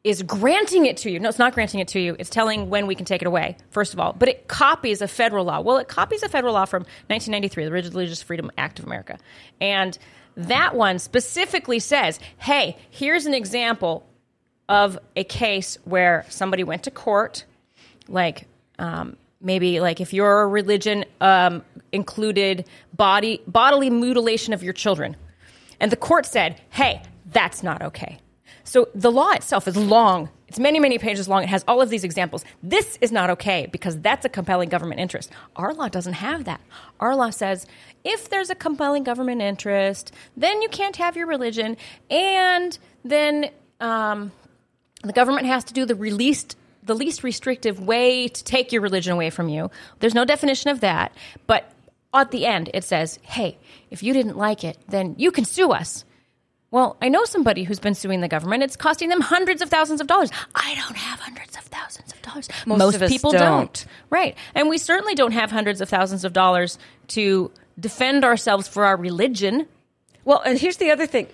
[0.04, 1.18] is granting it to you.
[1.18, 2.14] No, it's not granting it to you.
[2.18, 4.12] It's telling when we can take it away, first of all.
[4.12, 5.62] But it copies a federal law.
[5.62, 9.18] Well, it copies a federal law from 1993, the Religious Freedom Act of America.
[9.62, 9.98] And
[10.36, 14.06] that one specifically says, hey, here's an example
[14.68, 17.46] of a case where somebody went to court,
[18.06, 18.46] like
[18.78, 25.16] um, maybe like if your religion um, included body bodily mutilation of your children,
[25.80, 28.18] and the court said, hey, that's not okay.
[28.64, 30.30] So the law itself is long.
[30.48, 31.42] It's many, many pages long.
[31.42, 32.44] It has all of these examples.
[32.62, 35.30] This is not okay because that's a compelling government interest.
[35.56, 36.60] Our law doesn't have that.
[37.00, 37.66] Our law says
[38.04, 41.76] if there's a compelling government interest, then you can't have your religion,
[42.10, 44.32] and then um,
[45.02, 49.12] the government has to do the released the least restrictive way to take your religion
[49.12, 49.70] away from you.
[50.00, 51.12] There's no definition of that,
[51.46, 51.70] but
[52.12, 53.58] at the end it says, "Hey,
[53.90, 56.04] if you didn't like it, then you can sue us."
[56.70, 58.64] Well, I know somebody who's been suing the government.
[58.64, 60.30] It's costing them hundreds of thousands of dollars.
[60.56, 62.48] I don't have hundreds of thousands of dollars.
[62.66, 63.86] Most of us people don't.
[64.10, 64.36] Right.
[64.56, 68.96] And we certainly don't have hundreds of thousands of dollars to defend ourselves for our
[68.96, 69.68] religion.
[70.24, 71.28] Well, and here's the other thing.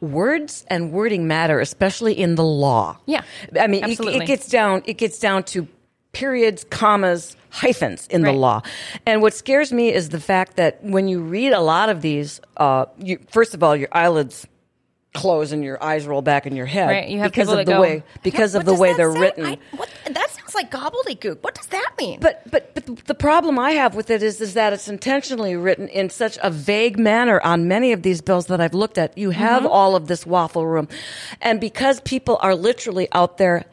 [0.00, 2.98] Words and wording matter, especially in the law.
[3.06, 3.22] Yeah,
[3.58, 4.24] I mean, it, absolutely.
[4.24, 4.82] it gets down.
[4.86, 5.66] It gets down to
[6.12, 8.62] periods, commas, hyphens in the law.
[9.06, 12.40] And what scares me is the fact that when you read a lot of these,
[12.56, 14.46] uh, you, first of all, your eyelids
[15.14, 17.08] close and your eyes roll back in your head Right.
[17.08, 19.18] You have because of the go, way because of the way they're say?
[19.18, 19.46] written.
[19.46, 19.88] I- what-
[20.48, 21.42] sounds like gobbledygook.
[21.42, 22.20] What does that mean?
[22.20, 25.88] But but but the problem I have with it is is that it's intentionally written
[25.88, 29.16] in such a vague manner on many of these bills that I've looked at.
[29.16, 30.88] You have all of this waffle room,
[31.40, 33.64] and because people are literally out there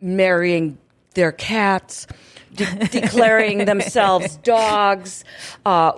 [0.00, 0.78] marrying
[1.14, 2.06] their cats.
[2.54, 5.24] De- declaring themselves dogs,
[5.66, 5.90] uh,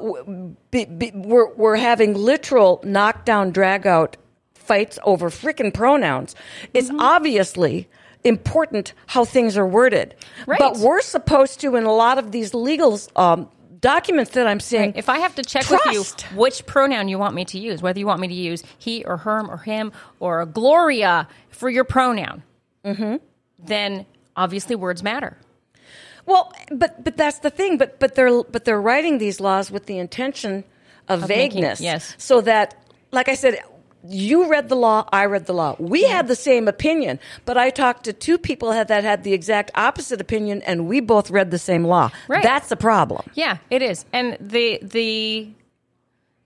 [0.71, 4.17] be, be, we're we're having literal knockdown, drag out
[4.55, 6.35] fights over frickin' pronouns.
[6.73, 7.01] It's Mm-hmm.
[7.01, 7.89] obviously
[8.27, 10.15] important how things are worded.
[10.47, 10.59] Right.
[10.59, 13.49] But we're supposed to, in a lot of these legal um,
[13.81, 16.05] documents that I'm seeing, If I have to check with you
[16.37, 19.17] which pronoun you want me to use, whether you want me to use he or
[19.19, 22.43] her or him or Gloria for your pronoun,
[22.85, 23.17] Mm-hmm.
[23.59, 25.37] then obviously words matter.
[26.27, 27.79] well, but but that's the thing.
[27.79, 30.63] But but they're but they're writing these laws with the intention
[31.09, 32.15] of, making- vagueness, yes.
[32.19, 32.77] so that,
[33.13, 33.59] like I said.
[34.09, 35.77] You read the law, I read the law.
[35.79, 39.71] We had the same opinion, but I talked to two people that had the exact
[39.75, 42.11] opposite opinion, and we both read the same law.
[42.29, 42.43] Right.
[42.43, 43.29] That's the problem.
[43.35, 44.05] Yeah, it is.
[44.13, 45.51] And the the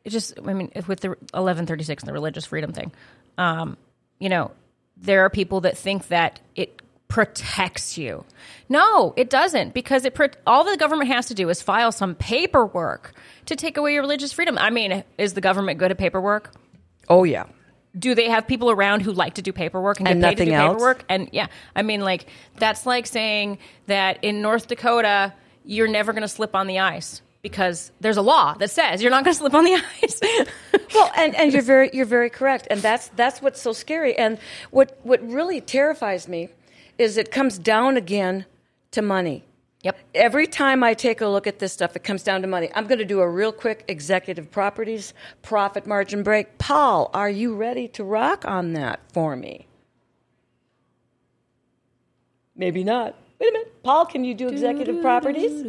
[0.04, 2.92] it just I mean with the 1136 and the religious freedom thing,
[3.38, 3.76] um,
[4.18, 4.50] you know,
[4.96, 8.24] there are people that think that it protects you.
[8.68, 13.12] No, it doesn't because it all the government has to do is file some paperwork
[13.46, 14.56] to take away your religious freedom.
[14.56, 16.54] I mean, is the government good at paperwork?
[17.10, 17.44] Oh yeah.
[17.98, 20.44] do they have people around who like to do paperwork and get And paid to
[20.46, 20.74] do else?
[20.74, 21.04] paperwork?
[21.08, 26.22] And yeah, I mean, like that's like saying that in North Dakota you're never going
[26.22, 27.20] to slip on the ice.
[27.42, 30.20] because there's a law that says you're not going to slip on the ice.
[30.94, 34.16] well, and, and you're very you're very correct, and that's that's what's so scary.
[34.16, 34.38] And
[34.70, 36.48] what what really terrifies me
[36.98, 38.44] is it comes down again
[38.92, 39.44] to money.
[39.82, 39.98] Yep.
[40.14, 42.70] Every time I take a look at this stuff, it comes down to money.
[42.74, 46.58] I'm going to do a real quick executive properties profit margin break.
[46.58, 49.66] Paul, are you ready to rock on that for me?
[52.54, 53.16] Maybe not.
[53.40, 53.82] Wait a minute.
[53.82, 55.62] Paul, can you do executive properties?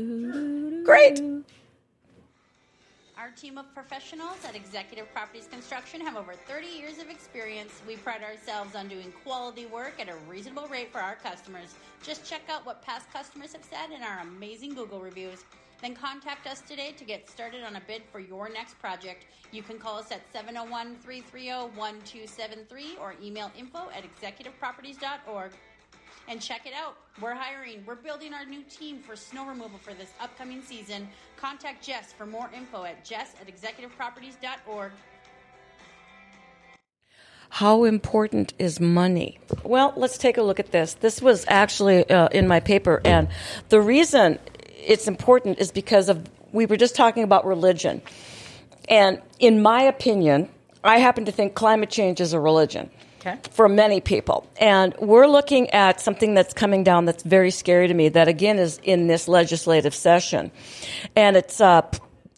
[0.84, 1.22] Great.
[3.22, 7.72] Our team of professionals at Executive Properties Construction have over 30 years of experience.
[7.88, 11.76] We pride ourselves on doing quality work at a reasonable rate for our customers.
[12.02, 15.46] Just check out what past customers have said in our amazing Google reviews.
[15.84, 19.28] Then contact us today to get started on a bid for your next project.
[19.52, 25.52] You can call us at 701 330 1273 or email info at executiveproperties.org
[26.32, 26.96] and check it out.
[27.22, 27.84] We're hiring.
[27.86, 31.10] We're building our new team for snow removal for this upcoming season.
[31.36, 34.92] Contact Jess for more info at jess at executiveproperties.org.
[37.50, 39.40] How important is money?
[39.64, 40.94] Well, let's take a look at this.
[40.94, 43.28] This was actually uh, in my paper, and
[43.68, 44.40] the reason
[44.70, 48.02] it's important is because of we were just talking about religion.
[48.88, 50.48] And in my opinion,
[50.82, 52.90] I happen to think climate change is a religion
[53.22, 53.38] Okay.
[53.52, 54.48] for many people.
[54.60, 58.58] And we're looking at something that's coming down that's very scary to me, that again
[58.58, 60.52] is in this legislative session.
[61.16, 61.84] And it's, uh,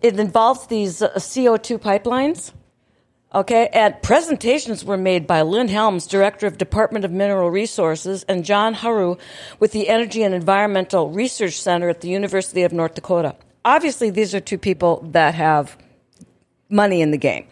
[0.02, 2.52] it involves these uh, CO2 pipelines.
[3.34, 8.44] Okay, and presentations were made by Lynn Helms, Director of Department of Mineral Resources, and
[8.44, 9.18] John Harju
[9.60, 13.36] with the Energy and Environmental Research Center at the University of North Dakota.
[13.66, 15.78] Obviously, these are two people that have
[16.74, 17.46] money in the game.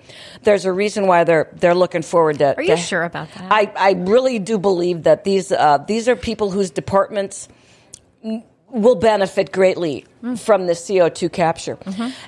[0.43, 2.57] There's a reason why they're they're looking forward to.
[2.57, 3.51] Are you to- sure about that?
[3.51, 7.47] I, I really do believe that these uh, these are people whose departments
[8.67, 10.05] will benefit greatly
[10.37, 11.77] from the CO2 capture.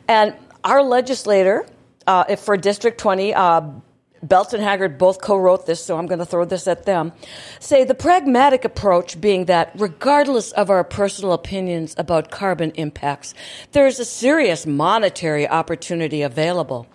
[0.08, 1.66] And our legislator
[2.08, 3.62] uh, if for District 20, uh,
[4.24, 7.12] Belt and Hagert both co-wrote this, so I'm going to throw this at them.
[7.60, 13.34] Say the pragmatic approach being that regardless of our personal opinions about carbon impacts,
[13.74, 16.88] there is a serious monetary opportunity available.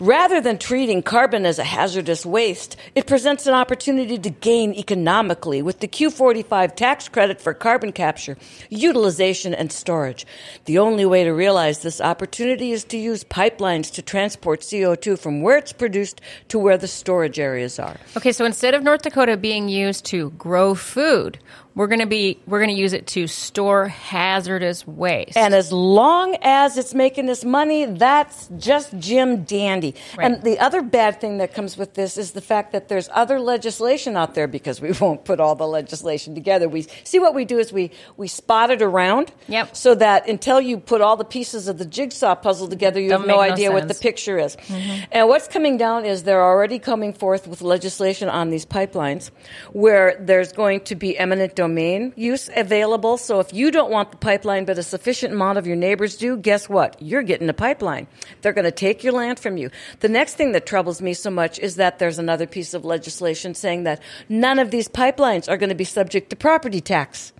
[0.00, 5.62] Rather than treating carbon as a hazardous waste, it presents an opportunity to gain economically
[5.62, 8.36] with the Q45 tax credit for carbon capture,
[8.70, 10.26] utilization, and storage.
[10.64, 15.42] The only way to realize this opportunity is to use pipelines to transport CO2 from
[15.42, 17.96] where it's produced to where the storage areas are.
[18.16, 21.38] Okay, so instead of North Dakota being used to grow food,
[21.78, 25.36] we're going to be we're going to use it to store hazardous waste.
[25.36, 29.94] And as long as it's making us money, that's just Jim Dandy.
[30.16, 30.24] Right.
[30.24, 33.38] And the other bad thing that comes with this is the fact that there's other
[33.38, 36.68] legislation out there because we won't put all the legislation together.
[36.68, 39.76] We see what we do is we we spot it around, Yep.
[39.76, 43.20] so that until you put all the pieces of the jigsaw puzzle together, you Don't
[43.20, 44.56] have no idea what the picture is.
[44.56, 45.04] Mm-hmm.
[45.12, 49.30] And what's coming down is they're already coming forth with legislation on these pipelines
[49.72, 51.67] where there's going to be eminent domain
[52.16, 53.16] use available.
[53.16, 56.36] So if you don't want the pipeline, but a sufficient amount of your neighbors do,
[56.36, 56.96] guess what?
[57.00, 58.06] You're getting a pipeline.
[58.42, 59.70] They're going to take your land from you.
[60.00, 63.54] The next thing that troubles me so much is that there's another piece of legislation
[63.54, 67.32] saying that none of these pipelines are going to be subject to property tax.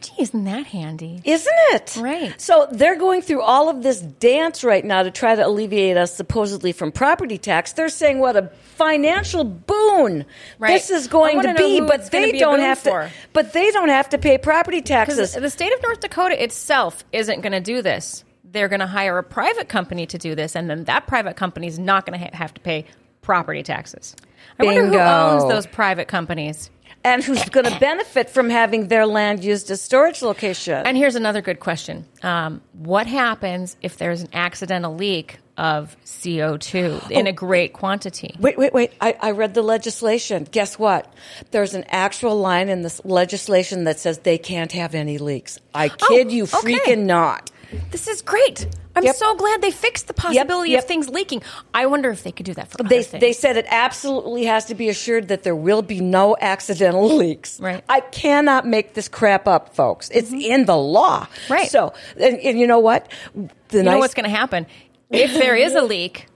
[0.00, 1.20] Gee, isn't that handy?
[1.24, 1.96] Isn't it?
[2.00, 2.40] Right.
[2.40, 6.14] So they're going through all of this dance right now to try to alleviate us
[6.14, 7.72] supposedly from property tax.
[7.72, 10.24] They're saying what a financial boon
[10.58, 10.72] Right.
[10.74, 13.02] this is going to be, but they be don't have for.
[13.02, 13.10] to.
[13.32, 15.34] But they don't have to pay property taxes.
[15.34, 18.24] The state of North Dakota itself isn't going to do this.
[18.44, 21.66] They're going to hire a private company to do this, and then that private company
[21.68, 22.84] is not going to ha- have to pay
[23.22, 24.14] property taxes.
[24.58, 26.68] I wonder who owns those private companies.
[27.04, 30.86] And who's going to benefit from having their land used as storage location?
[30.86, 37.10] And here's another good question: um, What happens if there's an accidental leak of CO2
[37.10, 38.34] in a great quantity?
[38.38, 38.92] Wait, wait, wait.
[39.00, 40.46] I, I read the legislation.
[40.50, 41.12] Guess what?
[41.50, 45.58] There's an actual line in this legislation that says they can't have any leaks.
[45.74, 46.74] I kid you Oh, okay.
[46.78, 47.50] freaking not.
[47.90, 48.66] This is great.
[48.94, 49.16] I'm Yep.
[49.16, 50.80] so glad they fixed the possibility yep.
[50.80, 51.42] of things leaking.
[51.72, 54.74] I wonder if they could do that for They, they said it absolutely has to
[54.74, 57.58] be assured that there will be no accidental leaks.
[57.58, 57.76] Right.
[57.78, 57.90] Mm-hmm.
[57.90, 60.10] I cannot make this crap up, folks.
[60.10, 61.26] It's in the law.
[61.48, 61.70] Right.
[61.70, 63.10] So, and, and you know what?
[63.34, 64.66] The you nice, know what's going to happen
[65.10, 66.26] if there is a leak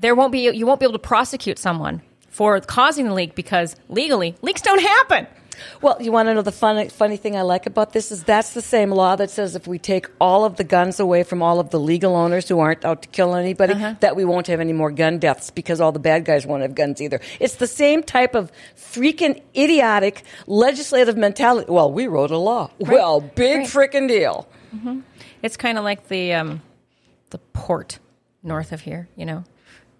[0.00, 3.76] there won't be you won't be able to prosecute someone for causing the leak because
[3.88, 5.26] legally leaks don't happen
[5.82, 8.52] Well, you want to know the funny, funny thing I like about this is that's
[8.54, 11.60] the same law that says if we take all of the guns away from all
[11.60, 13.94] of the legal owners who aren't out to kill anybody, Uh-huh.
[14.00, 16.74] that we won't have any more gun deaths because all the bad guys won't have
[16.74, 17.20] guns either.
[17.40, 21.70] It's the same type of freaking idiotic legislative mentality.
[21.70, 22.70] Well, we wrote a law.
[22.78, 23.66] Well, big Right.
[23.66, 24.46] freaking deal.
[25.42, 26.62] it's kind of like the um,
[27.30, 27.98] the port
[28.42, 29.08] north of here.
[29.16, 29.44] You know,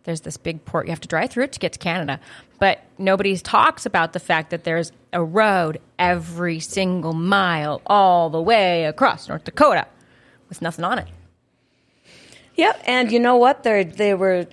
[0.06, 0.86] there's this big port.
[0.86, 2.18] You have to drive through it to get to Canada,
[2.58, 8.40] but nobody talks about the fact that there's a road every single mile all the
[8.40, 9.86] way across North Dakota
[10.48, 11.08] with nothing on it.
[12.54, 13.64] Yep, and you know what?
[13.64, 14.46] They they were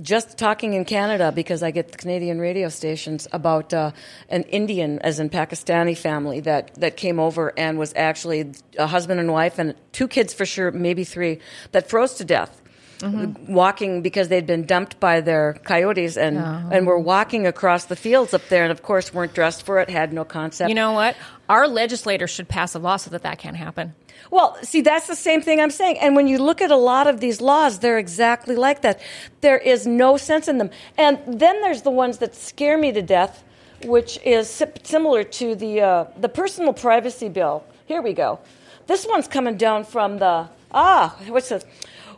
[0.00, 3.90] just talking in Canada because I get the Canadian radio stations about uh,
[4.28, 9.18] an Indian, as in Pakistani family that that came over and was actually a husband
[9.18, 11.40] and wife and two kids for sure, maybe three,
[11.72, 12.62] that froze to death.
[13.02, 18.34] Walking because they'd been dumped by their coyotes and and were walking across the fields
[18.34, 20.68] up there and of course weren't dressed for it, had no concept.
[20.68, 21.16] You know what?
[21.48, 23.94] Our legislators should pass a law so that that can't happen.
[24.30, 25.98] Well, see, that's the same thing I'm saying.
[26.00, 29.00] And when you look at a lot of these laws, they're exactly like that.
[29.40, 30.70] There is no sense in them.
[30.98, 33.44] And then there's the ones that scare me to death,
[33.84, 37.64] which is similar to the uh, the personal privacy bill.
[37.86, 38.40] Here we go.
[38.86, 41.64] This one's coming down from the ah, what's this?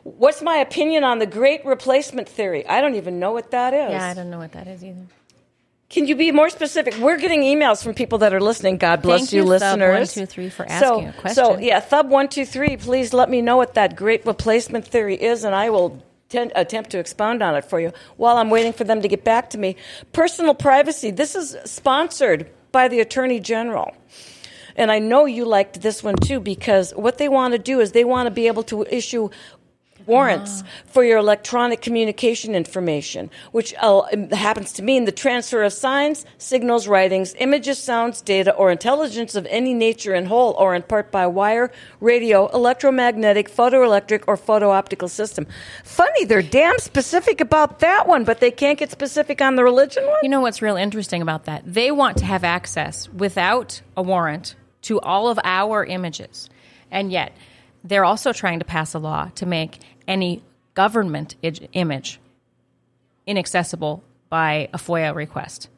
[0.02, 2.66] What's my opinion on the great replacement theory?
[2.66, 3.90] I don't even know what that is.
[3.90, 5.06] Yeah, I don't know what that is either.
[5.90, 6.96] Can you be more specific?
[6.98, 8.76] We're getting emails from people that are listening.
[8.78, 10.16] God bless Thank you, you, Thub listeners.
[10.16, 11.44] 123 for so, asking a question.
[11.44, 12.76] So, yeah, Thub one two three.
[12.76, 16.90] Please let me know what that great replacement theory is, and I will ten- attempt
[16.90, 19.58] to expound on it for you while I'm waiting for them to get back to
[19.58, 19.74] me.
[20.12, 21.10] Personal privacy.
[21.10, 23.92] This is sponsored by the Attorney General.
[24.76, 27.92] And I know you liked this one too because what they want to do is
[27.92, 29.28] they want to be able to issue
[30.10, 34.02] warrants for your electronic communication information, which uh,
[34.32, 39.46] happens to mean the transfer of signs, signals, writings, images, sounds, data, or intelligence of
[39.46, 45.46] any nature in whole or in part by wire, radio, electromagnetic, photoelectric, or photo-optical system.
[45.84, 50.04] Funny, they're damn specific about that one, but they can't get specific on the religion
[50.06, 50.18] one?
[50.22, 51.62] You know what's real interesting about that?
[51.64, 56.50] They want to have access without a warrant to all of our images.
[56.90, 57.32] And yet,
[57.84, 60.42] they're also trying to pass a law to make any
[60.74, 61.36] government
[61.72, 62.20] image
[63.26, 65.68] inaccessible by a FOIA request.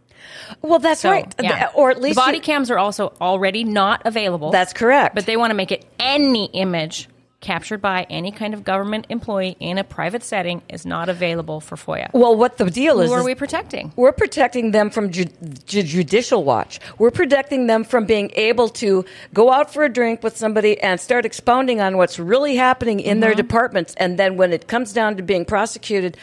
[0.61, 1.35] Well, that's So, right.
[1.41, 1.71] yeah.
[1.75, 4.51] Or at least the body you- cams are also already not available.
[4.51, 5.15] That's correct.
[5.15, 7.09] But they want to make it any image
[7.43, 11.77] captured by any kind of government employee in a private setting is not available for
[11.77, 12.09] FOIA.
[12.15, 13.11] well, what the deal is?
[13.11, 13.93] Who are we protecting?
[13.97, 15.27] We're protecting them from ju-
[15.67, 16.81] ju- judicial watch.
[16.99, 20.99] We're protecting them from being able to go out for a drink with somebody and
[20.99, 23.21] start expounding on what's really happening in Mm-hmm.
[23.21, 23.95] their departments.
[23.99, 26.17] And then when it comes down to being prosecuted,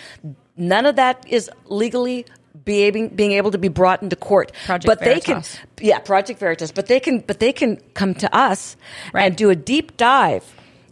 [0.57, 2.26] none of that is legally
[2.65, 4.51] being, being able to be brought into court.
[4.65, 5.57] Project but they Veritas.
[5.76, 6.72] can, yeah, Project Veritas.
[6.72, 8.76] But they can, but they can come to us
[9.13, 9.24] Right.
[9.26, 10.43] and do a deep dive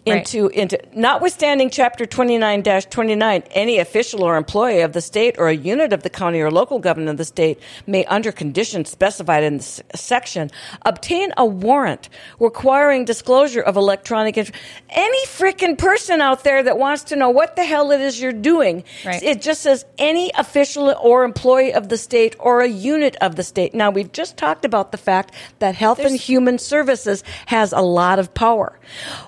[0.10, 0.18] Right.
[0.34, 5.94] into into notwithstanding chapter 29-29 any official or employee of the state or a unit
[5.94, 9.82] of the county or local government of the state may under conditions specified in this
[9.96, 10.50] section
[10.86, 14.52] obtain a warrant requiring disclosure of electronic inf-
[14.90, 18.32] any freaking person out there that wants to know what the hell it is you're
[18.34, 19.22] doing Right.
[19.22, 23.44] it just says any official or employee of the state or a unit of the
[23.44, 27.82] state now we've just talked about the fact that health and human services has a
[27.82, 28.78] lot of power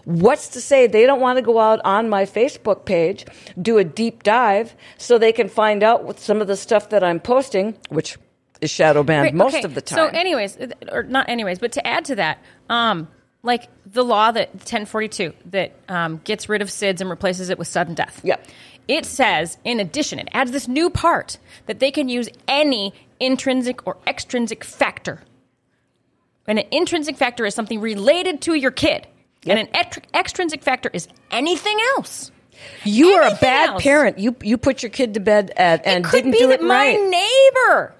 [0.05, 3.25] what's to say they don't want to go out on my facebook page
[3.61, 7.03] do a deep dive so they can find out what some of the stuff that
[7.03, 8.17] i'm posting which
[8.61, 9.63] is shadow banned Right, most okay.
[9.63, 10.57] of the time So, anyways,
[10.91, 12.39] or not anyways, but to add to that,
[12.69, 13.07] um,
[13.43, 17.67] like the law that 1042 that um, gets rid of SIDS and replaces it with
[17.67, 18.19] sudden death.
[18.23, 18.45] Yep.
[18.87, 23.85] It says, in addition, it adds this new part that they can use any intrinsic
[23.87, 25.21] or extrinsic factor.
[26.47, 29.07] And an intrinsic factor is something related to your kid.
[29.43, 29.57] Yep.
[29.57, 32.31] And an ext- extrinsic factor is anything else.
[32.83, 33.83] you are a bad else.
[33.83, 36.47] parent you you put your kid to bed at, and it could didn't be do
[36.49, 37.95] that it my right neighbor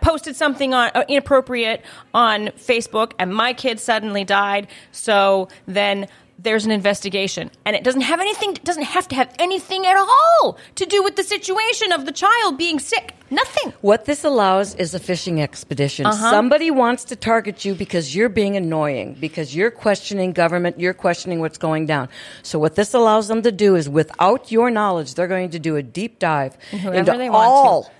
[0.00, 1.82] posted something on uh, inappropriate
[2.12, 4.68] on Facebook, and my kid suddenly died.
[4.92, 8.52] So then there's an investigation, and it doesn't have anything.
[8.52, 12.12] It doesn't have to have anything at all to do with the situation of the
[12.12, 13.14] child being sick.
[13.30, 13.72] Nothing.
[13.80, 16.06] What this allows is a fishing expedition.
[16.06, 16.30] Uh-huh.
[16.30, 21.40] Somebody wants to target you because you're being annoying, because you're questioning government, you're questioning
[21.40, 22.08] what's going down.
[22.42, 25.76] So what this allows them to do is, without your knowledge, they're going to do
[25.76, 27.30] a deep dive whoever into they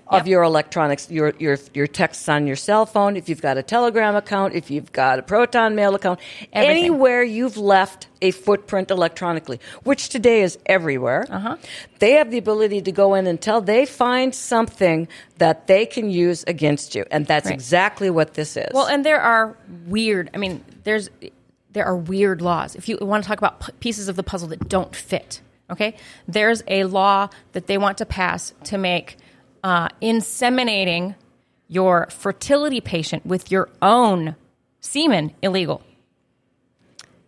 [0.09, 3.63] of your electronics, your, your your texts on your cell phone, if you've got a
[3.63, 6.21] Telegram account, if you've got a Proton Mail account,
[6.53, 6.77] Everything.
[6.85, 11.25] anywhere you've left a footprint electronically, which today is everywhere.
[11.31, 11.57] Uh-huh.
[11.99, 16.45] They have the ability to go in until they find something that they can use
[16.47, 17.55] against you, and that's Right.
[17.55, 18.69] exactly what this is.
[18.75, 20.31] Well, and there are weird.
[20.35, 21.11] I mean, there's
[21.73, 22.77] there are weird laws.
[22.77, 25.41] If you want to talk about p- pieces of the puzzle that don't fit,
[25.71, 25.97] okay,
[26.29, 29.17] there's a law that they want to pass to make
[29.65, 31.17] uh, inseminating
[31.69, 34.37] your fertility patient with your own
[34.81, 35.83] semen illegal.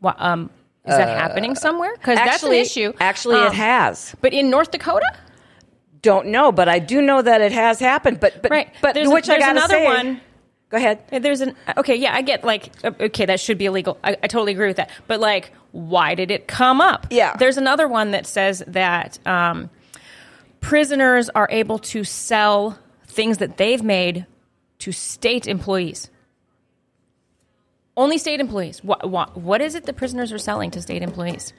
[0.01, 0.51] Wha- Um,
[0.87, 1.93] Is that happening somewhere?
[1.95, 2.93] Because that's an issue.
[3.01, 4.15] Actually, Um, it has.
[4.21, 5.11] But in North Dakota,
[6.03, 8.21] Don't know, but I do know that it has happened.
[8.21, 8.69] But but Right.
[8.81, 10.21] but There's a- which I got another say, one.
[10.69, 11.01] Go ahead.
[11.11, 11.97] there's an okay.
[11.97, 13.99] Yeah, I get like uh, okay, that should be illegal.
[14.05, 14.91] I, I totally agree with that.
[15.09, 17.09] But like, why did it come up?
[17.11, 17.35] Yeah.
[17.37, 19.69] There's another one that says that um,
[20.67, 24.27] prisoners are able to sell things that they've made
[24.81, 26.11] to state employees.
[27.97, 28.83] Only state employees.
[28.83, 31.53] What, what, what is it that prisoners are selling to state employees?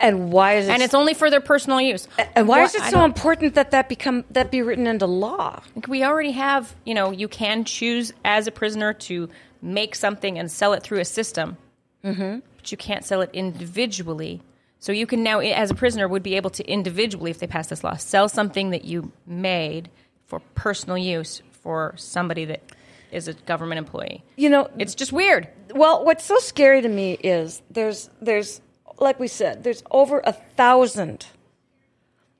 [0.00, 0.72] And why is it?
[0.72, 2.08] And it's only for their personal use.
[2.34, 5.60] and why is it so important that that become that be written into law?
[5.86, 9.28] We already have, you know, you can choose as a prisoner to
[9.60, 11.58] make something and sell it through a system,
[12.02, 12.38] mm-hmm.
[12.56, 14.40] but you can't sell it individually.
[14.86, 17.66] So you can now, as a prisoner, would be able to individually, if they pass
[17.66, 19.90] this law, sell something that you made
[20.26, 22.62] for personal use for somebody that
[23.10, 24.22] is a government employee.
[24.36, 25.48] You know, It's just weird.
[25.74, 28.60] Well, what's so scary to me is there's there's
[29.00, 31.26] like we said, there's over a thousand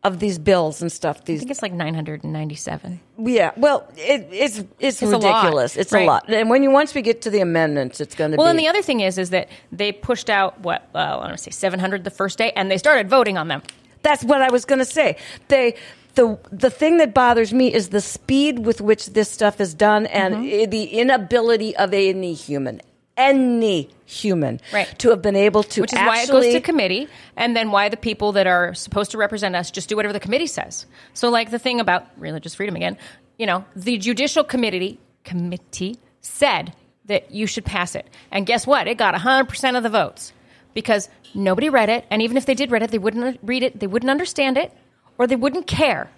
[0.07, 1.17] of these bills and stuff.
[1.23, 3.01] I think it's like 997.
[3.19, 5.77] yeah, well, it, it's it's, It's a ridiculous.
[5.77, 6.29] It's a lot.
[6.29, 8.51] And when you once we get to the amendments, it's going to be Well, be
[8.51, 11.43] and the other thing is, is that they pushed out what uh, I want to
[11.43, 13.63] say 700 the first day, and they started voting on them.
[14.03, 15.17] That's what I was going to say.
[15.49, 15.75] They
[16.15, 20.07] the the thing that bothers me is the speed with which this stuff is done
[20.07, 20.71] and Mm-hmm.
[20.71, 22.81] the inability of any human,
[23.17, 24.99] any human, Right.
[24.99, 27.89] to have been able to which is why it goes to committee, and then why
[27.89, 30.87] the people that are supposed to represent us just do whatever the committee says.
[31.15, 32.97] So, like the thing about religious freedom again,
[33.39, 36.73] you know, the judicial committee committee said
[37.07, 38.87] that you should pass it, and guess what?
[38.87, 40.33] It got hundred percent of the votes
[40.75, 43.81] because nobody read it, and even if they did read it, they wouldn't read it,
[43.81, 44.73] they wouldn't understand it,
[45.19, 46.11] or they wouldn't care,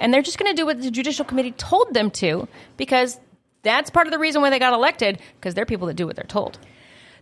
[0.00, 3.20] and they're just going to do what the judicial committee told them to because.
[3.68, 6.16] That's part of the reason why they got elected because they're people that do what
[6.16, 6.58] they're told.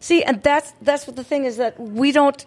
[0.00, 2.44] See, and that's that's what the thing is that we don't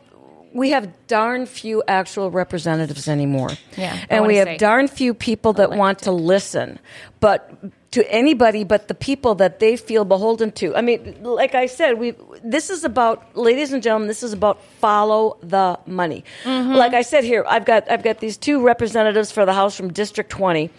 [0.54, 3.52] we have darn few actual representatives anymore.
[3.78, 6.80] Yeah, and we have darn few people that want to listen,
[7.20, 7.54] but
[7.91, 10.76] to anybody but the people that they feel beholden to.
[10.76, 14.64] I mean, like I said, we this is about, ladies and gentlemen, this is about
[14.80, 16.24] follow the money.
[16.43, 16.74] Mm-hmm.
[16.74, 19.91] Like I said here, I've got I've got these two representatives for the House from
[19.91, 20.70] District Twenty,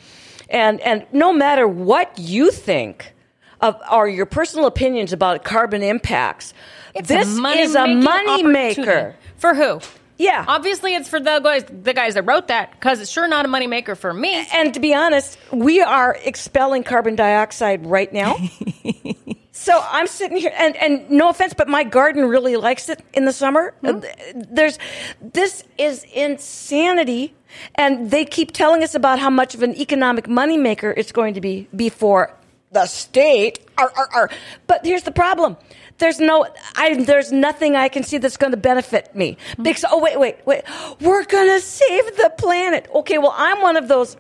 [0.51, 3.13] and and no matter what you think
[3.61, 6.55] of or your personal opinions about carbon impacts,
[6.95, 9.17] It's this a is a money maker.
[9.37, 9.81] For who?
[10.19, 10.45] Yeah.
[10.47, 13.49] Obviously, it's for the guys, the guys that wrote that because it's sure not a
[13.49, 14.47] money maker for me.
[14.53, 18.37] And to be honest, we are expelling carbon dioxide right now.
[19.61, 23.27] so I'm sitting here, and, and no offense, but my garden really likes it in
[23.27, 23.75] the summer.
[23.85, 24.01] Uh,
[24.35, 24.79] There's
[25.21, 27.35] this is insanity,
[27.75, 31.43] and they keep telling us about how much of an economic moneymaker it's going to
[31.43, 32.35] be before
[32.73, 33.59] the state.
[33.77, 34.31] Arr, arr, arr.
[34.67, 35.59] But here's the problem.
[35.99, 36.47] There's no,
[36.77, 39.37] I, there's nothing I can see that's going to benefit me.
[39.61, 40.63] Because, oh, wait, wait, wait.
[41.03, 42.89] We're going to save the planet.
[42.95, 44.17] Okay, well, I'm one of those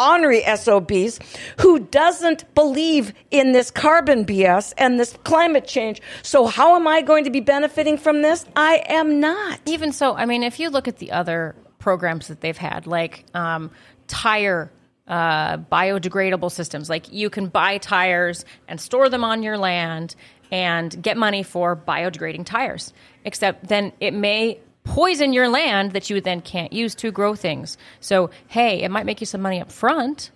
[0.00, 1.20] ornery SOBs
[1.60, 6.00] who doesn't believe in this carbon BS and this climate change.
[6.22, 8.44] So how am I going to be benefiting from this?
[8.56, 9.60] I am not.
[9.66, 13.24] Even so, I mean, if you look at the other programs that they've had, like
[13.34, 13.70] um,
[14.06, 14.72] tire
[15.06, 20.14] uh, biodegradable systems, like you can buy tires and store them on your land
[20.52, 22.92] and get money for biodegrading tires.
[23.24, 27.76] Except then it may poison your land that you then can't use to grow things.
[28.00, 30.30] So, hey, it might make you some money up front,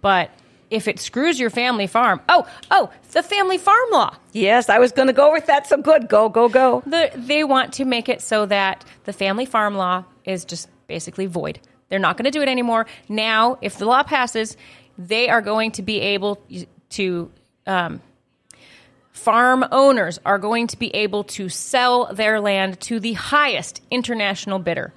[0.00, 0.30] but
[0.70, 4.14] if it screws your family farm, oh, oh, the family farm law.
[4.32, 5.66] Yes, I was going to go with that.
[5.66, 6.08] So good.
[6.08, 6.82] Go, go, go.
[6.86, 11.26] The, they want to make it so that the family farm law is just basically
[11.26, 11.58] void.
[11.88, 12.86] They're not going to do it anymore.
[13.08, 14.56] Now, if the law passes,
[14.98, 16.42] they are going to be able
[16.90, 17.30] to.
[17.66, 18.00] Um,
[19.18, 24.58] farm owners are going to be able to sell their land to the highest international
[24.58, 24.94] bidder.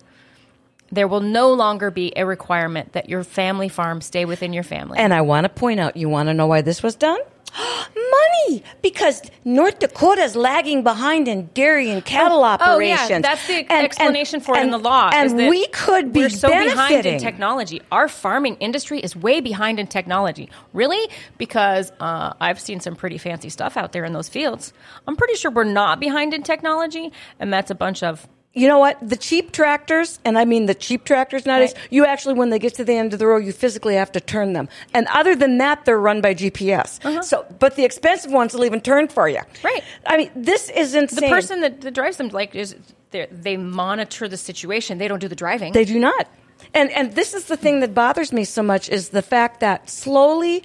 [0.91, 4.99] There will no longer be a requirement that your family farm stay within your family.
[4.99, 7.19] And I want to point out, you want to know why this was done?
[7.95, 13.01] Money, because North Dakota is lagging behind in dairy and cattle operations.
[13.01, 15.09] Oh, yeah, that's the And- explanation and- for it in the law.
[15.09, 17.81] is And we could be we're so behind in technology.
[17.91, 20.49] Our farming industry is way behind in technology.
[20.73, 24.73] Really, because uh, I've seen some pretty fancy stuff out there in those fields.
[25.07, 28.79] I'm pretty sure we're not behind in technology, and that's a bunch of You know
[28.79, 28.97] what?
[29.01, 31.87] The cheap tractors, and I mean the cheap tractors nowadays, Right.
[31.89, 34.19] you actually, when they get to the end of the row, you physically have to
[34.19, 34.67] turn them.
[34.93, 36.99] And other than that, they're run by GPS.
[37.23, 39.37] So, but the expensive ones will even turn for you.
[39.37, 39.59] Uh-huh.
[39.63, 39.83] Right.
[40.05, 42.27] I mean, this is the person that, that drives them.
[42.27, 42.75] Like, is
[43.11, 44.97] they they monitor the situation.
[44.97, 45.71] They don't do the driving.
[45.71, 46.27] They do not.
[46.73, 49.89] And and this is the thing that bothers me so much is the fact that
[49.89, 50.63] slowly,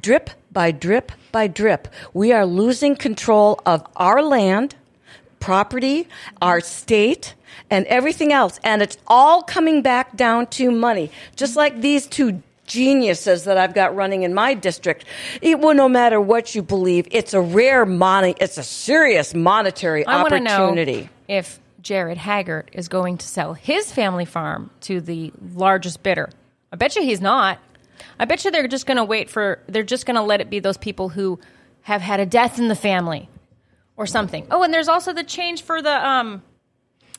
[0.00, 4.76] drip by drip by drip, we are losing control of our land.
[5.40, 6.08] Property,
[6.42, 7.34] our state,
[7.70, 8.58] and everything else.
[8.62, 11.10] And it's all coming back down to money.
[11.36, 15.04] Just like these two geniuses that I've got running in my district.
[15.40, 20.06] It will, no matter what you believe, it's a rare money, it's a serious monetary
[20.06, 25.32] I to know if Jared Hagert is going to sell his family farm to the
[25.54, 26.28] largest bidder.
[26.72, 27.58] I bet you he's not.
[28.20, 30.50] I bet you they're just going to wait for, they're just going to let it
[30.50, 31.40] be those people who
[31.82, 33.28] have had a death in the family
[33.98, 34.46] or something.
[34.50, 36.42] Oh, and there's also the change for the, um,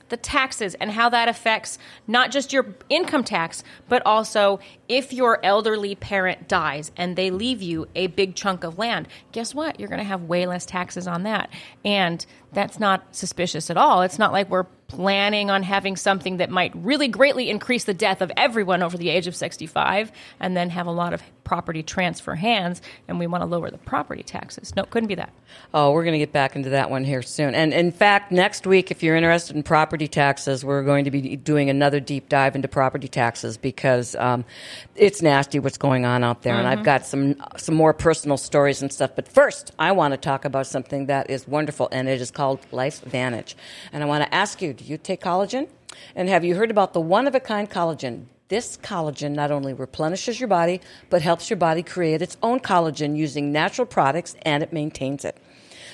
[0.08, 1.78] the taxes and how that affects
[2.08, 7.62] not just your income tax, but also if your elderly parent dies and they leave
[7.62, 9.80] you a big chunk of land, guess what?
[9.80, 11.50] You're going to have way less taxes on that.
[11.86, 14.02] And that's not suspicious at all.
[14.02, 18.22] It's not like we're planning on having something that might really greatly increase the death
[18.22, 22.36] of everyone over the age of 65 and then have a lot of property transfer
[22.36, 24.76] hands and we want to lower the property taxes.
[24.76, 25.34] No, it couldn't be that.
[25.74, 27.56] Oh, we're going to get back into that one here soon.
[27.56, 31.36] And in fact, next week, if you're interested in property taxes, we're going to be
[31.36, 34.46] doing another deep dive into property taxes because um,
[34.96, 36.56] it's nasty what's going on out there.
[36.56, 39.12] And I've got some some more personal stories and stuff.
[39.16, 42.60] But first, I want to talk about something that is wonderful, and it is called
[42.72, 43.56] LifeVantage.
[43.92, 45.68] And I want to ask you: Do you take collagen?
[46.16, 48.28] And have you heard about the one of a kind collagen?
[48.48, 53.18] This collagen not only replenishes your body, but helps your body create its own collagen
[53.18, 55.36] using natural products, and it maintains it.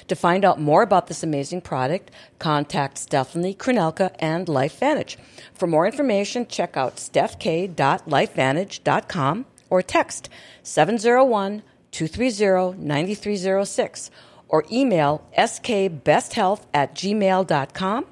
[0.07, 5.15] To find out more about this amazing product, contact Stephanie Kronelka and LifeVantage.
[5.55, 10.29] For more information, check out stephk.lifevantage.com or text
[10.61, 14.11] 701 230 9306
[14.55, 18.05] or email skbesthealth at gmail.com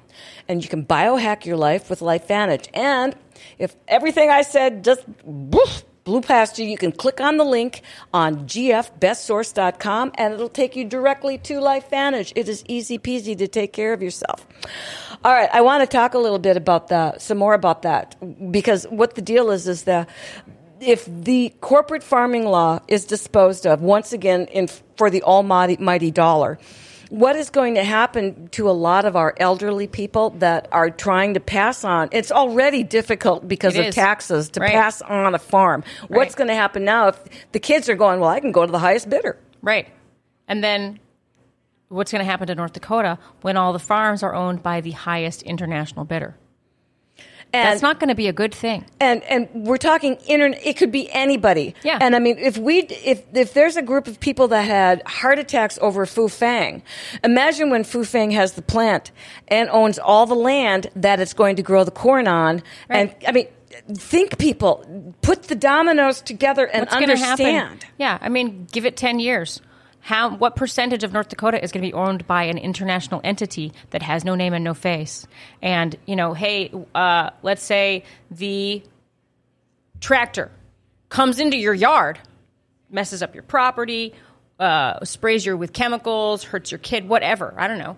[0.46, 2.68] and you can biohack your life with LifeVantage.
[2.74, 3.16] And
[3.58, 7.80] if everything I said just blew past you, you can click on the link
[8.12, 12.34] on gfbestsource.com and it'll take you directly to LifeVantage.
[12.36, 14.46] It is easy peasy to take care of yourself.
[15.24, 18.16] All right, I want to talk a little bit about that, some more about that,
[18.52, 20.10] because what the deal is is that
[20.80, 26.10] if the corporate farming law is disposed of once again in, for the almighty mighty
[26.10, 26.58] dollar,
[27.10, 31.34] what is going to happen to a lot of our elderly people that are trying
[31.34, 32.08] to pass on?
[32.12, 34.72] It's already difficult because of taxes to Right.
[34.72, 35.84] pass on a farm.
[36.08, 37.22] What's going to happen now if
[37.52, 39.36] the kids are going, well, I can go to the highest bidder?
[39.62, 39.88] Right.
[40.48, 40.98] And then
[41.88, 44.90] what's going to happen to North Dakota when all the farms are owned by the
[44.92, 46.34] highest international bidder?
[47.54, 48.84] And That's not going to be a good thing.
[49.00, 51.98] and and we're talking internet it could be anybody Yeah.
[52.00, 55.38] and i mean if we if if there's a group of people that had heart
[55.38, 56.82] attacks over Fufeng
[57.22, 59.12] imagine when Fufeng has the plant
[59.48, 63.32] and owns all the land that it's going to grow the corn on and i
[63.32, 63.46] mean
[63.96, 67.84] think people put the dominoes together and What's understand?
[67.98, 69.60] Yeah, I mean, give it 10 years.
[70.04, 73.72] How what percentage of North Dakota is going to be owned by an international entity
[73.88, 75.26] that has no name and no face?
[75.62, 78.82] And, you know, hey, uh, let's say the
[80.00, 80.50] tractor
[81.08, 82.18] comes into your yard,
[82.90, 84.12] messes up your property,
[84.60, 87.54] uh, sprays you with chemicals, hurts your kid, whatever.
[87.56, 87.96] I don't know.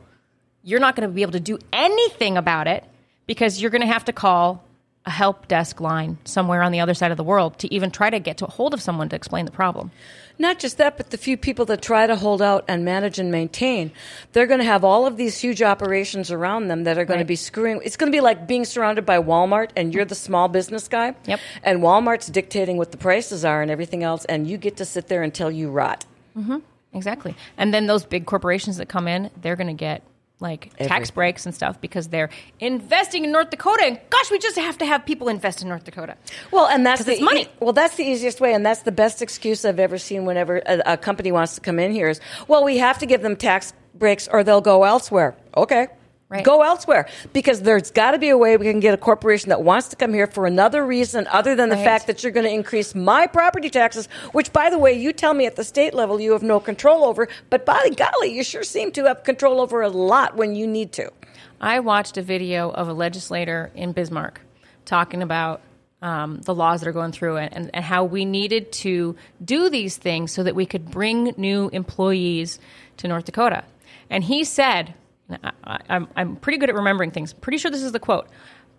[0.62, 2.84] You're not going to be able to do anything about it
[3.26, 4.62] because you're going to have to call
[5.07, 8.11] a help desk line somewhere on the other side of the world to even try
[8.11, 9.90] to get to hold of someone to explain the problem.
[10.39, 13.30] Not just that, but the few people that try to hold out and manage and
[13.30, 13.91] maintain,
[14.32, 17.24] they're going to have all of these huge operations around them that are going to
[17.24, 17.80] be screwing.
[17.84, 21.14] It's going to be like being surrounded by Walmart and you're the small business guy.
[21.24, 21.41] Yep.
[21.62, 25.09] And Walmart's dictating what the prices are and everything else, and you get to sit
[25.09, 26.05] there until you rot.
[26.37, 26.59] Mm-hmm.
[26.93, 27.34] Exactly.
[27.57, 30.03] And then those big corporations that come in, they're going to get
[30.39, 32.28] like tax breaks and stuff because they're
[32.61, 33.84] investing in North Dakota.
[33.84, 36.16] And gosh, we just have to have people invest in North Dakota.
[36.53, 37.43] Well, and that's the money.
[37.43, 40.24] e- well, that's the easiest way, and that's the best excuse I've ever seen.
[40.26, 43.22] Whenever a, a company wants to come in here, is well, we have to give
[43.22, 45.34] them tax breaks, or they'll go elsewhere.
[45.57, 45.89] Okay.
[46.28, 46.44] Right.
[46.44, 49.62] Go elsewhere because there's got to be a way we can get a corporation that
[49.62, 51.84] wants to come here for another reason other than the Right.
[51.84, 55.34] fact that you're going to increase my property taxes, which, by the way, you tell
[55.34, 58.64] me at the state level you have no control over, but by golly, you sure
[58.64, 61.12] seem to have control over a lot when you need to.
[61.60, 64.40] I watched a video of a legislator in Bismarck
[64.84, 65.60] talking about
[66.02, 69.14] um, the laws that are going through it and, and how we needed to
[69.44, 72.58] do these things so that we could bring new employees
[72.96, 73.62] to North Dakota.
[74.10, 74.94] And he said,
[75.30, 77.32] I, I, I'm, I'm pretty good at remembering things.
[77.32, 78.28] Pretty sure this is the quote.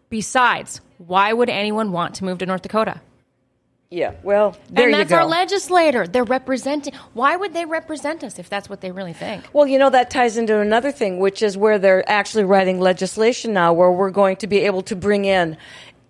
[0.10, 3.02] Besides, why would anyone want to move to North Dakota?
[3.90, 4.16] Yeah.
[4.22, 6.08] Well, there and that's our legislator.
[6.08, 6.94] They're representing.
[7.14, 9.46] Why would they represent us if that's what they really think?
[9.54, 13.54] Well, you know, that ties into another thing, which is where they're actually writing legislation
[13.54, 15.56] now where we're going to be able to bring in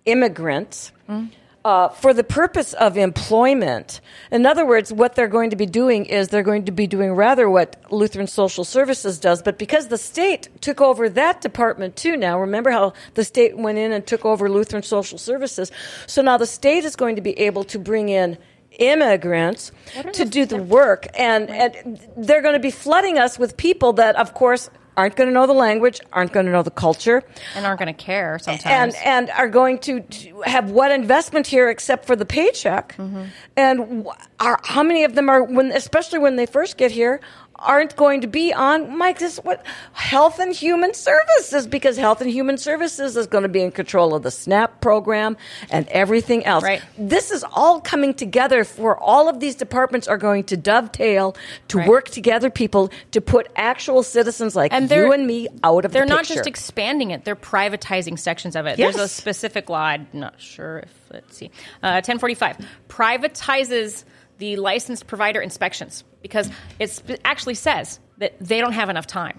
[0.06, 1.26] immigrants mm-hmm.
[1.64, 4.00] Uh, for the purpose of employment.
[4.30, 7.12] In other words, what they're going to be doing is they're going to be doing
[7.12, 12.16] rather what Lutheran Social Services does, but because the state took over that department too
[12.16, 15.72] now, remember how the state went in and took over Lutheran Social Services?
[16.06, 18.38] So now the state is going to be able to bring in
[18.78, 19.72] immigrants
[20.12, 24.14] to do the work and, and they're going to be flooding us with people that
[24.16, 27.22] of course aren't going to know the language, aren't going to know the culture,
[27.54, 30.02] and aren't going to care sometimes, and and are going to,
[30.44, 33.22] have what investment here except for the paycheck, Mm-hmm.
[33.56, 34.06] and
[34.40, 37.20] are how many of them are when especially when they first get here
[37.58, 42.30] aren't going to be on Mike this what health and human services because health and
[42.30, 45.36] human services is going to be in control of the SNAP program
[45.70, 46.62] and everything else.
[46.64, 46.82] Right.
[46.96, 51.36] This is all coming together for all of these departments are going to dovetail
[51.68, 51.88] to Right.
[51.88, 56.04] work together people to put actual citizens like And you and me out of they're
[56.06, 58.76] the not just expanding it; they're privatizing sections of it.
[58.76, 59.80] There's a specific law.
[59.82, 61.46] I'm not sure if let's see,
[61.82, 64.04] uh, 1045 privatizes
[64.38, 69.38] the licensed provider inspections because it actually says that they don't have enough time.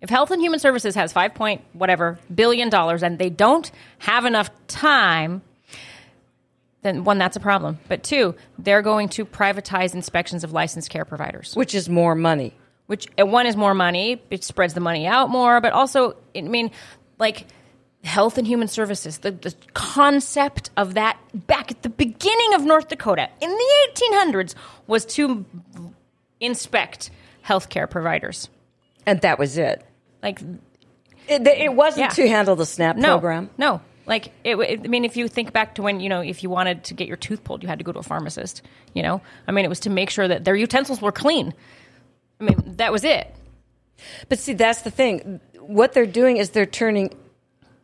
[0.00, 4.24] If Health and Human Services has five point whatever billion dollars and they don't have
[4.26, 5.42] enough time,
[6.82, 7.78] then one, that's a problem.
[7.88, 12.54] But two, they're going to privatize inspections of licensed care providers which is more money.
[12.86, 16.40] which uh, one is more money it spreads the money out more but also i
[16.40, 16.70] mean
[17.18, 17.46] like
[18.04, 22.88] health and human services the, the concept of that back at the beginning of north
[22.88, 24.54] dakota in the 1800s
[24.86, 25.44] was to
[26.40, 27.10] inspect
[27.44, 28.48] healthcare providers
[29.06, 29.84] And that was it.
[30.22, 30.40] like
[31.28, 32.08] It, it wasn't Yeah.
[32.10, 33.50] to handle the SNAP no program.
[33.58, 36.42] no like it, it- i mean if you think back to when you know if
[36.42, 38.62] you wanted to get your tooth pulled you had to go to a pharmacist
[38.94, 41.52] you know i mean it was to make sure that their utensils were clean
[42.40, 43.34] i mean that was it
[44.28, 45.40] But see, that's the thing.
[45.58, 47.10] What they're doing is they're turning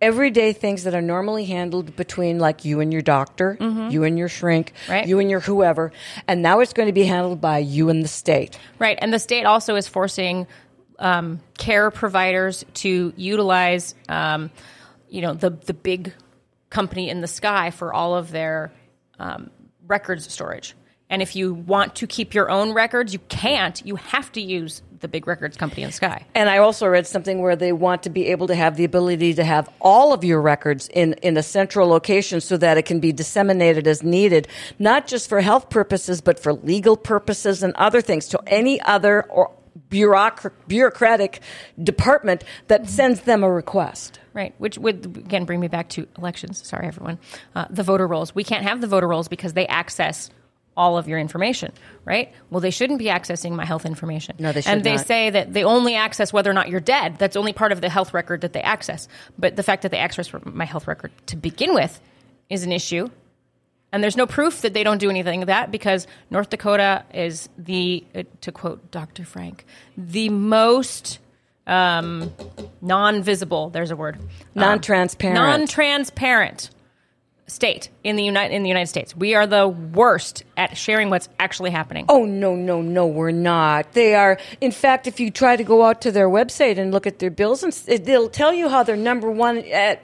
[0.04, 3.56] everyday things that are normally handled between like you and your doctor,
[3.90, 4.92] you and your shrink, Mm-hmm.
[4.92, 5.06] Right.
[5.08, 5.92] you and your whoever,
[6.28, 8.58] and now it's going to be handled by you and the state.
[8.78, 10.46] Right, and the state also is forcing
[10.98, 14.50] um, care providers to utilize, um,
[15.08, 16.12] you know, the the big
[16.70, 18.72] company in the sky for all of their
[19.18, 19.50] um,
[19.86, 20.74] records storage.
[21.14, 23.80] And if you want to keep your own records, you can't.
[23.86, 26.26] You have to use the big records company in the sky.
[26.34, 29.34] And I also read something where they want to be able to have the ability
[29.34, 32.98] to have all of your records in, in a central location so that it can
[32.98, 34.48] be disseminated as needed,
[34.80, 39.22] not just for health purposes, but for legal purposes and other things to any other
[39.30, 39.52] or
[39.90, 41.42] bureaucr- bureaucratic
[41.80, 44.18] department that sends them a request.
[44.32, 46.66] Right, which would again bring me back to elections.
[46.66, 47.20] Sorry, everyone.
[47.54, 48.34] Uh, the voter rolls.
[48.34, 50.28] We can't have the voter rolls because they access
[50.76, 51.72] all of your information,
[52.04, 52.32] right?
[52.50, 54.36] Well, they shouldn't be accessing my health information.
[54.38, 54.72] No, they should.
[54.72, 55.06] And they not.
[55.06, 57.16] say that they only access whether or not you're dead.
[57.18, 59.08] That's only part of the health record that they access.
[59.38, 62.00] But the fact that they access my health record to begin with
[62.50, 63.08] is an issue.
[63.92, 67.48] And there's no proof that they don't do anything of that because North Dakota is
[67.56, 69.24] the, uh, to quote Dr.
[69.24, 69.64] Frank,
[69.96, 71.20] the most
[71.68, 72.32] um,
[72.82, 73.70] non-visible.
[73.70, 74.16] There's a word.
[74.16, 75.36] Um, Non-transparent.
[75.36, 76.70] non-transparent
[77.46, 79.14] state in the United in the United States.
[79.14, 82.06] We are the worst at sharing what's actually happening.
[82.08, 83.92] Oh, no, no, no, we're not.
[83.92, 87.06] They are, in fact, if you try to go out to their website and look
[87.06, 89.96] at their bills, and it'll tell you how their number one uh,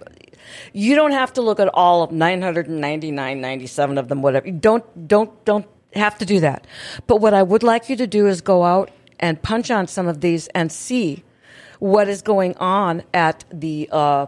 [0.74, 4.46] You don't have to look at all of 999, 97 of them, whatever.
[4.46, 6.66] You don't don't don't have to do that.
[7.06, 10.06] But what I would like you to do is go out and punch on some
[10.06, 11.24] of these and see
[11.78, 14.26] what is going on at the uh,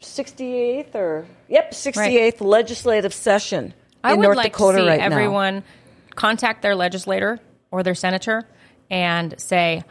[0.00, 3.72] 68th or yep 68th legislative session
[4.04, 5.06] I would North like Dakota to see right now.
[5.06, 5.62] everyone
[6.14, 7.38] contact their legislator
[7.70, 8.44] or their senator
[8.90, 9.82] and say,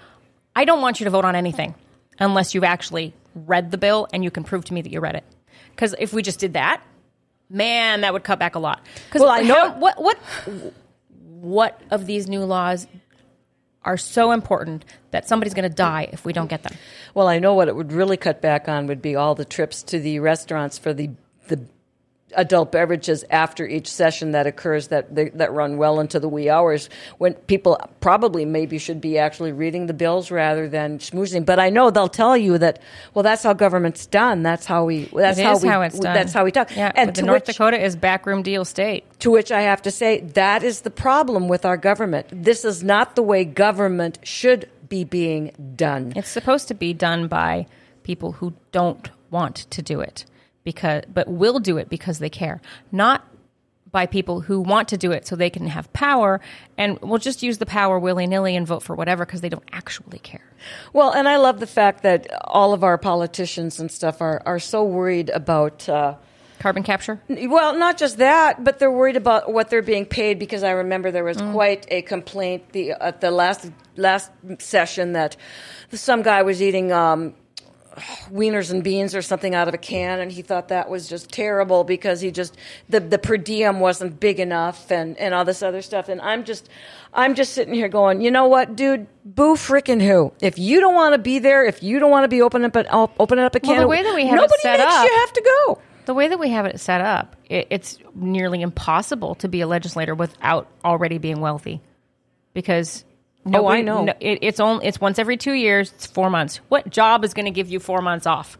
[0.55, 1.75] I don't want you to vote on anything
[2.19, 5.15] unless you've actually read the bill and you can prove to me that you read
[5.15, 5.23] it.
[5.71, 6.81] Because if we just did that,
[7.49, 8.81] man, that would cut back a lot.
[9.11, 10.17] 'Cause Well, I know- how- what what
[11.39, 12.87] what of these new laws
[13.83, 16.73] are so important that somebody's going to die if we don't get them.
[17.13, 19.81] Well, I know what it would really cut back on would be all the trips
[19.83, 21.11] to the restaurants for the
[22.35, 26.89] adult beverages after each session that occurs that that run well into the wee hours
[27.19, 31.69] when people probably maybe should be actually reading the bills rather than schmoozing but i
[31.69, 32.79] know they'll tell you that
[33.13, 36.13] well that's how government's done that's how we that's how we how it's done.
[36.13, 39.05] that's how we talk Yeah, and to North which- Dakota is backroom deal state.
[39.19, 42.27] to which I have to say, that is the problem with our government.
[42.31, 46.13] This is not the way government should be being done.
[46.15, 47.67] It's supposed to be done by
[48.03, 50.25] people who don't want to do it
[50.67, 52.59] because but will do it because they care.
[52.91, 53.25] Not
[53.89, 56.41] by people who want to do it so they can have power
[56.77, 60.19] and will just use the power willy-nilly and vote for whatever because they don't actually
[60.19, 60.43] care.
[60.91, 64.59] Well, and I love the fact that all of our politicians and stuff are, are
[64.59, 65.87] so worried about.
[65.87, 66.15] Uh,
[66.59, 67.21] Carbon capture?
[67.29, 71.11] well, not just that, but they're worried about what they're being paid because I remember
[71.11, 75.37] there was quite a complaint the, at the last last session that
[75.91, 77.35] some guy was eating um,
[78.31, 81.31] wieners and beans or something out of a can, and he thought that was just
[81.31, 82.55] terrible because he just
[82.89, 86.09] the the per diem wasn't big enough and and all this other stuff.
[86.09, 86.69] And I'm just
[87.13, 90.31] I'm just sitting here going, you know what, dude, boo frickin' who?
[90.41, 92.75] If you don't want to be there, if you don't want to be opening up
[92.75, 94.79] an oh, opening up a Well, can, the way that we have it nobody set
[94.79, 95.81] makes up- you have to go.
[96.05, 99.67] The way that we have it set up, it, it's nearly impossible to be a
[99.67, 101.81] legislator without already being wealthy,
[102.53, 103.03] because
[103.53, 104.05] Oh, I know.
[104.05, 105.91] no- it, it's only it's once every two years.
[105.93, 106.57] It's four months.
[106.69, 108.57] What job is going to give you four months off?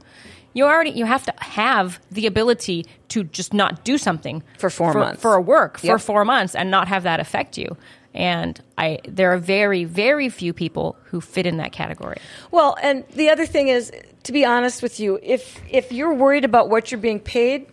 [0.54, 4.94] You already you have to have the ability to just not do something For four
[4.94, 5.22] months.
[5.22, 7.78] for a work for four months and not have that affect you.
[8.14, 12.18] And I there are very very few people who fit in that category.
[12.50, 13.92] Well, and the other thing is,
[14.24, 17.68] to be honest with you, if if you're worried about what you're being paid,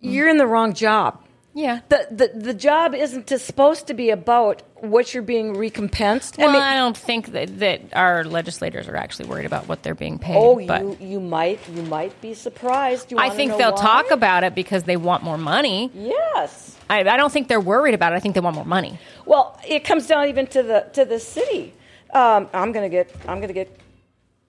[0.00, 1.18] you're in the wrong job.
[1.54, 1.80] Yeah.
[1.88, 6.36] The, the the job isn't supposed to be about what you're being recompensed.
[6.36, 9.82] Well, I mean, I don't think that, that our legislators are actually worried about what
[9.82, 10.36] they're being paid.
[10.36, 13.12] oh, you you might you might be surprised.
[13.12, 13.80] You I think they'll why?
[13.80, 15.90] talk about it because they want more money.
[15.94, 16.76] Yes.
[16.90, 18.16] I, I don't think they're worried about it.
[18.16, 18.98] I think they want more money.
[19.24, 21.72] Well, it comes down even to the to the city.
[22.12, 23.78] Um, I'm gonna get I'm gonna get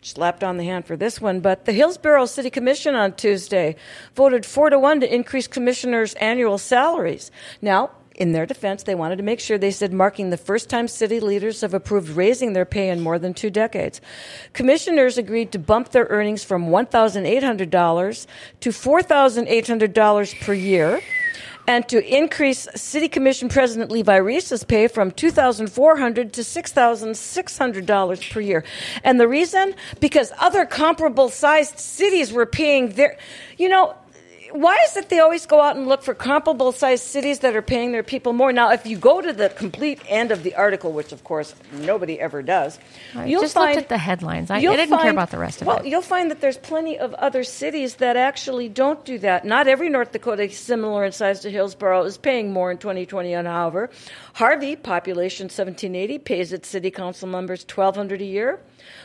[0.06, 3.76] slapped on the hand for this one, but the Hillsboro City Commission on Tuesday
[4.14, 7.32] voted four to one to increase commissioners' annual salaries.
[7.62, 7.92] Now.
[8.18, 11.20] In their defense, they wanted to make sure they said marking the first time city
[11.20, 14.00] leaders have approved raising their pay in more than two decades.
[14.54, 18.28] Commissioners agreed to bump their earnings from $1,800
[18.62, 21.02] to $4,800 per year
[21.68, 27.58] and to increase City Commission President Levi Reese's pay from $2,400 to six thousand six
[27.58, 28.64] hundred dollars per year.
[29.04, 29.76] And the reason?
[30.00, 33.18] Because other comparable sized cities were paying their
[33.58, 33.96] you know
[34.52, 37.62] why is it they always go out and look for comparable sized cities that are
[37.62, 38.52] paying their people more?
[38.52, 42.20] Now, if you go to the complete end of the article, which of course nobody
[42.20, 42.80] ever does,
[43.14, 44.52] I you'll just find looked at the headlines.
[44.52, 45.88] I, I didn't care about the rest of well, it.
[45.88, 49.46] you'll find that there's plenty of other cities that actually don't do that.
[49.46, 53.34] Not every North Dakota similar in size to Hillsboro is paying more in 2020.
[53.34, 53.90] However,
[54.34, 58.60] Harvey, population 1780, pays its city council members 1,200 a year.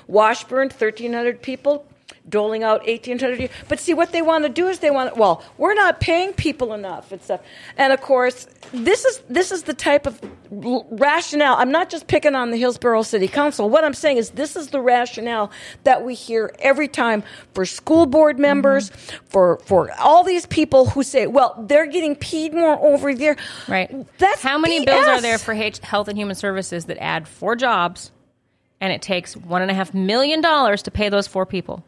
[0.07, 1.86] Washburn, 1,300 people.
[2.28, 4.90] Doling out eighteen hundred a year, but see what they want to do is they
[4.90, 7.40] want well, we're not paying people enough and stuff.
[7.76, 11.56] And of course, this is this is the type of rationale.
[11.56, 13.68] I'm not just picking on the Hillsboro City Council.
[13.68, 15.50] What I'm saying is this is the rationale
[15.84, 17.22] that we hear every time
[17.54, 18.42] for school board mm-hmm.
[18.42, 18.90] members,
[19.28, 23.36] for for all these people who say, well, they're getting paid more over there.
[23.68, 24.06] Right.
[24.18, 24.86] That's How many BS.
[24.86, 28.12] bills are there for H- Health and Human Services that add four jobs,
[28.80, 31.84] and it takes one and a half million dollars to pay those four people?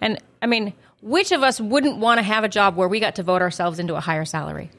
[0.00, 0.72] And I mean,
[1.02, 3.78] which of us wouldn't want to have a job where we got to vote ourselves
[3.78, 4.70] into a higher salary?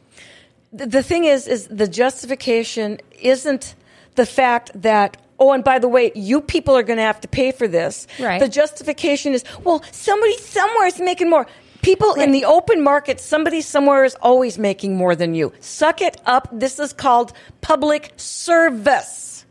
[0.74, 3.76] the the thing is, is the justification isn't
[4.15, 5.18] the fact that.
[5.39, 8.07] Oh, and by the way, you people are going to have to pay for this.
[8.20, 8.39] Right.
[8.39, 11.45] The justification is, well, somebody somewhere is making more.
[11.84, 15.53] People in the open market, somebody somewhere is always making more than you.
[15.59, 16.49] Suck it up.
[16.51, 19.45] This is called public service.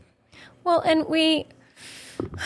[0.65, 1.47] Well, and we,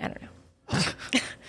[0.00, 0.80] I don't know.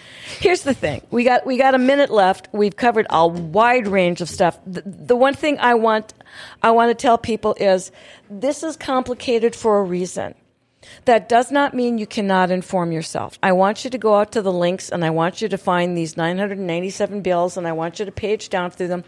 [0.42, 2.50] Here's the thing: we got we got a minute left.
[2.52, 4.58] We've covered a wide range of stuff.
[4.66, 6.16] The, the one thing I want
[6.64, 7.92] I want to tell people is
[8.28, 10.34] this is complicated for a reason.
[11.06, 13.38] That does not mean you cannot inform yourself.
[13.44, 15.96] I want you to go out to the links and I want you to find
[15.96, 19.04] these 997 bills and I want you to page down through them.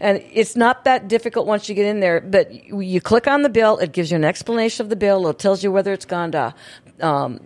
[0.00, 3.50] And it's not that difficult once you get in there, but you, click on the
[3.50, 6.32] bill, it gives you an explanation of the bill, it tells you whether it's gone
[6.32, 6.54] to
[7.00, 7.40] um,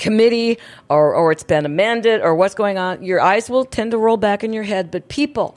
[0.00, 3.98] committee or, or it's been amended or what's going on, your eyes will tend to
[3.98, 4.90] roll back in your head.
[4.90, 5.56] But people,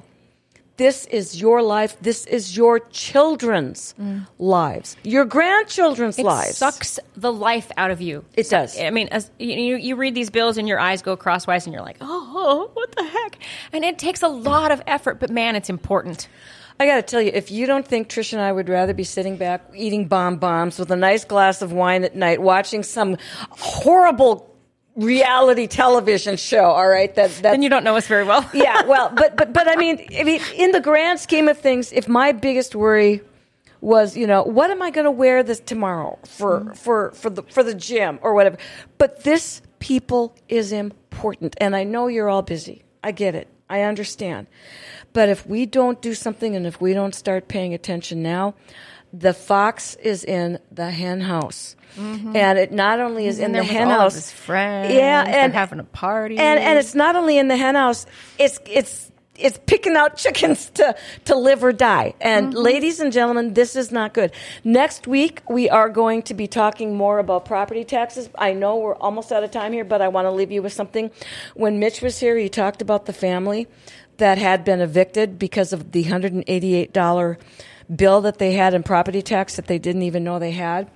[0.78, 1.96] this is your life.
[2.02, 4.26] This is your children's mm.
[4.40, 6.58] lives, your grandchildren's It lives.
[6.58, 8.26] sucks the life out of you.
[8.36, 8.80] It does.
[8.80, 11.84] I mean, as, you you read these bills and your eyes go crosswise, and you're
[11.84, 13.38] like, oh, what the heck?
[13.72, 16.28] And it takes a lot of effort, but man, it's important.
[16.84, 19.06] I got to tell you, if you don't think Trish and I would rather be
[19.06, 23.16] sitting back eating bomb bombs with a nice glass of wine at night, watching some
[23.52, 24.54] horrible
[24.98, 28.50] reality television show, all right, that, that Then you don't know us very well.
[28.54, 31.94] yeah, well, but but but I mean, I mean, in the grand scheme of things,
[31.94, 33.22] if my biggest worry
[33.80, 36.78] was, you know, what am I going to wear this tomorrow for mm.
[36.78, 38.58] for for the for the gym or whatever?
[38.98, 42.84] But this people is important, and I know you're all busy.
[43.02, 43.48] I get it.
[43.70, 44.48] I understand.
[45.14, 48.56] But if we don't do something, and if we don't start paying attention now,
[49.14, 51.76] the fox is in the hen house.
[51.96, 52.36] Mm-hmm.
[52.36, 54.94] And it not only is He's in, there the hen house, his friends.
[54.94, 56.38] yeah, and having a party.
[56.38, 58.08] and and it's not only in the hen house;
[58.40, 62.14] it's it's it's picking out chickens to to live or die.
[62.22, 62.60] And mm-hmm.
[62.60, 64.32] ladies and gentlemen, this is not good.
[64.64, 68.30] Next week we are going to be talking more about property taxes.
[68.36, 70.74] I know we're almost out of time here, but I want to leave you with
[70.74, 71.12] something.
[71.56, 73.68] When Mitch was here, he talked about the family
[74.18, 77.38] that had been evicted because of the hundred and eighty eight dollar
[77.94, 80.90] bill that they had in property tax that they didn't even know they had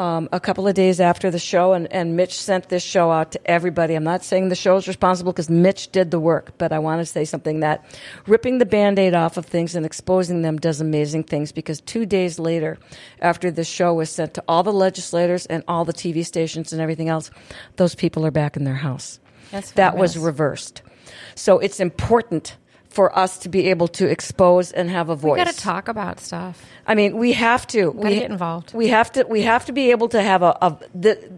[0.00, 3.32] um, a couple of days after the show, and, and Mitch sent this show out
[3.32, 3.94] to everybody.
[3.94, 7.02] I'm not saying the show is responsible because Mitch did the work, but I want
[7.02, 7.84] to say something that
[8.26, 12.06] ripping the band aid off of things and exposing them does amazing things because two
[12.06, 12.78] days later,
[13.20, 16.80] after this show was sent to all the legislators and all the TV stations and
[16.80, 17.30] everything else,
[17.76, 19.20] those people are back in their house.
[19.50, 20.80] That's that was reversed.
[21.34, 22.56] So it's important
[22.90, 25.38] for us to be able to expose and have a voice.
[25.38, 26.62] we got to talk about stuff.
[26.86, 27.90] I mean, we have to.
[27.90, 28.74] We get involved.
[28.74, 29.24] We have to.
[29.24, 31.32] We have to be able to have a, a the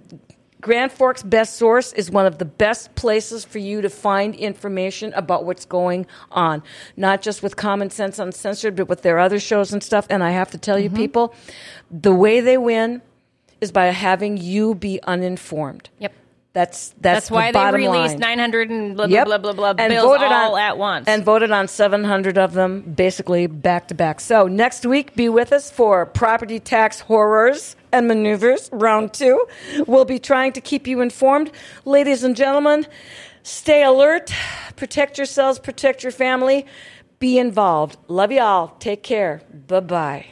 [0.63, 5.13] Grand Forks Best Source is one of the best places for you to find information
[5.15, 6.63] about what's going on,
[6.97, 10.07] not just with Common Sense UnSensored, but with their other shows and stuff.
[10.09, 10.97] And I have to tell Mm-hmm.
[10.97, 11.35] you, people,
[11.91, 13.03] the way they win
[13.61, 15.91] is by having you be uninformed.
[15.99, 16.13] Yep.
[16.55, 18.37] That's that's, That's why the they released line.
[18.37, 19.27] 900 and blah, Yep.
[19.27, 21.09] blah, blah, blah, blah And bills voted all on- at once.
[21.09, 24.21] And voted on 700 of them, basically back to back.
[24.21, 29.47] So next week, be with us for property tax horrors and maneuvers, round two.
[29.87, 31.51] We'll be trying to keep you informed.
[31.87, 32.87] Ladies and gentlemen,
[33.43, 34.31] stay alert,
[34.77, 36.67] protect yourselves, protect your family,
[37.19, 37.97] be involved.
[38.09, 38.77] Love you all.
[38.79, 39.41] Take care.
[39.69, 40.27] Bye bye.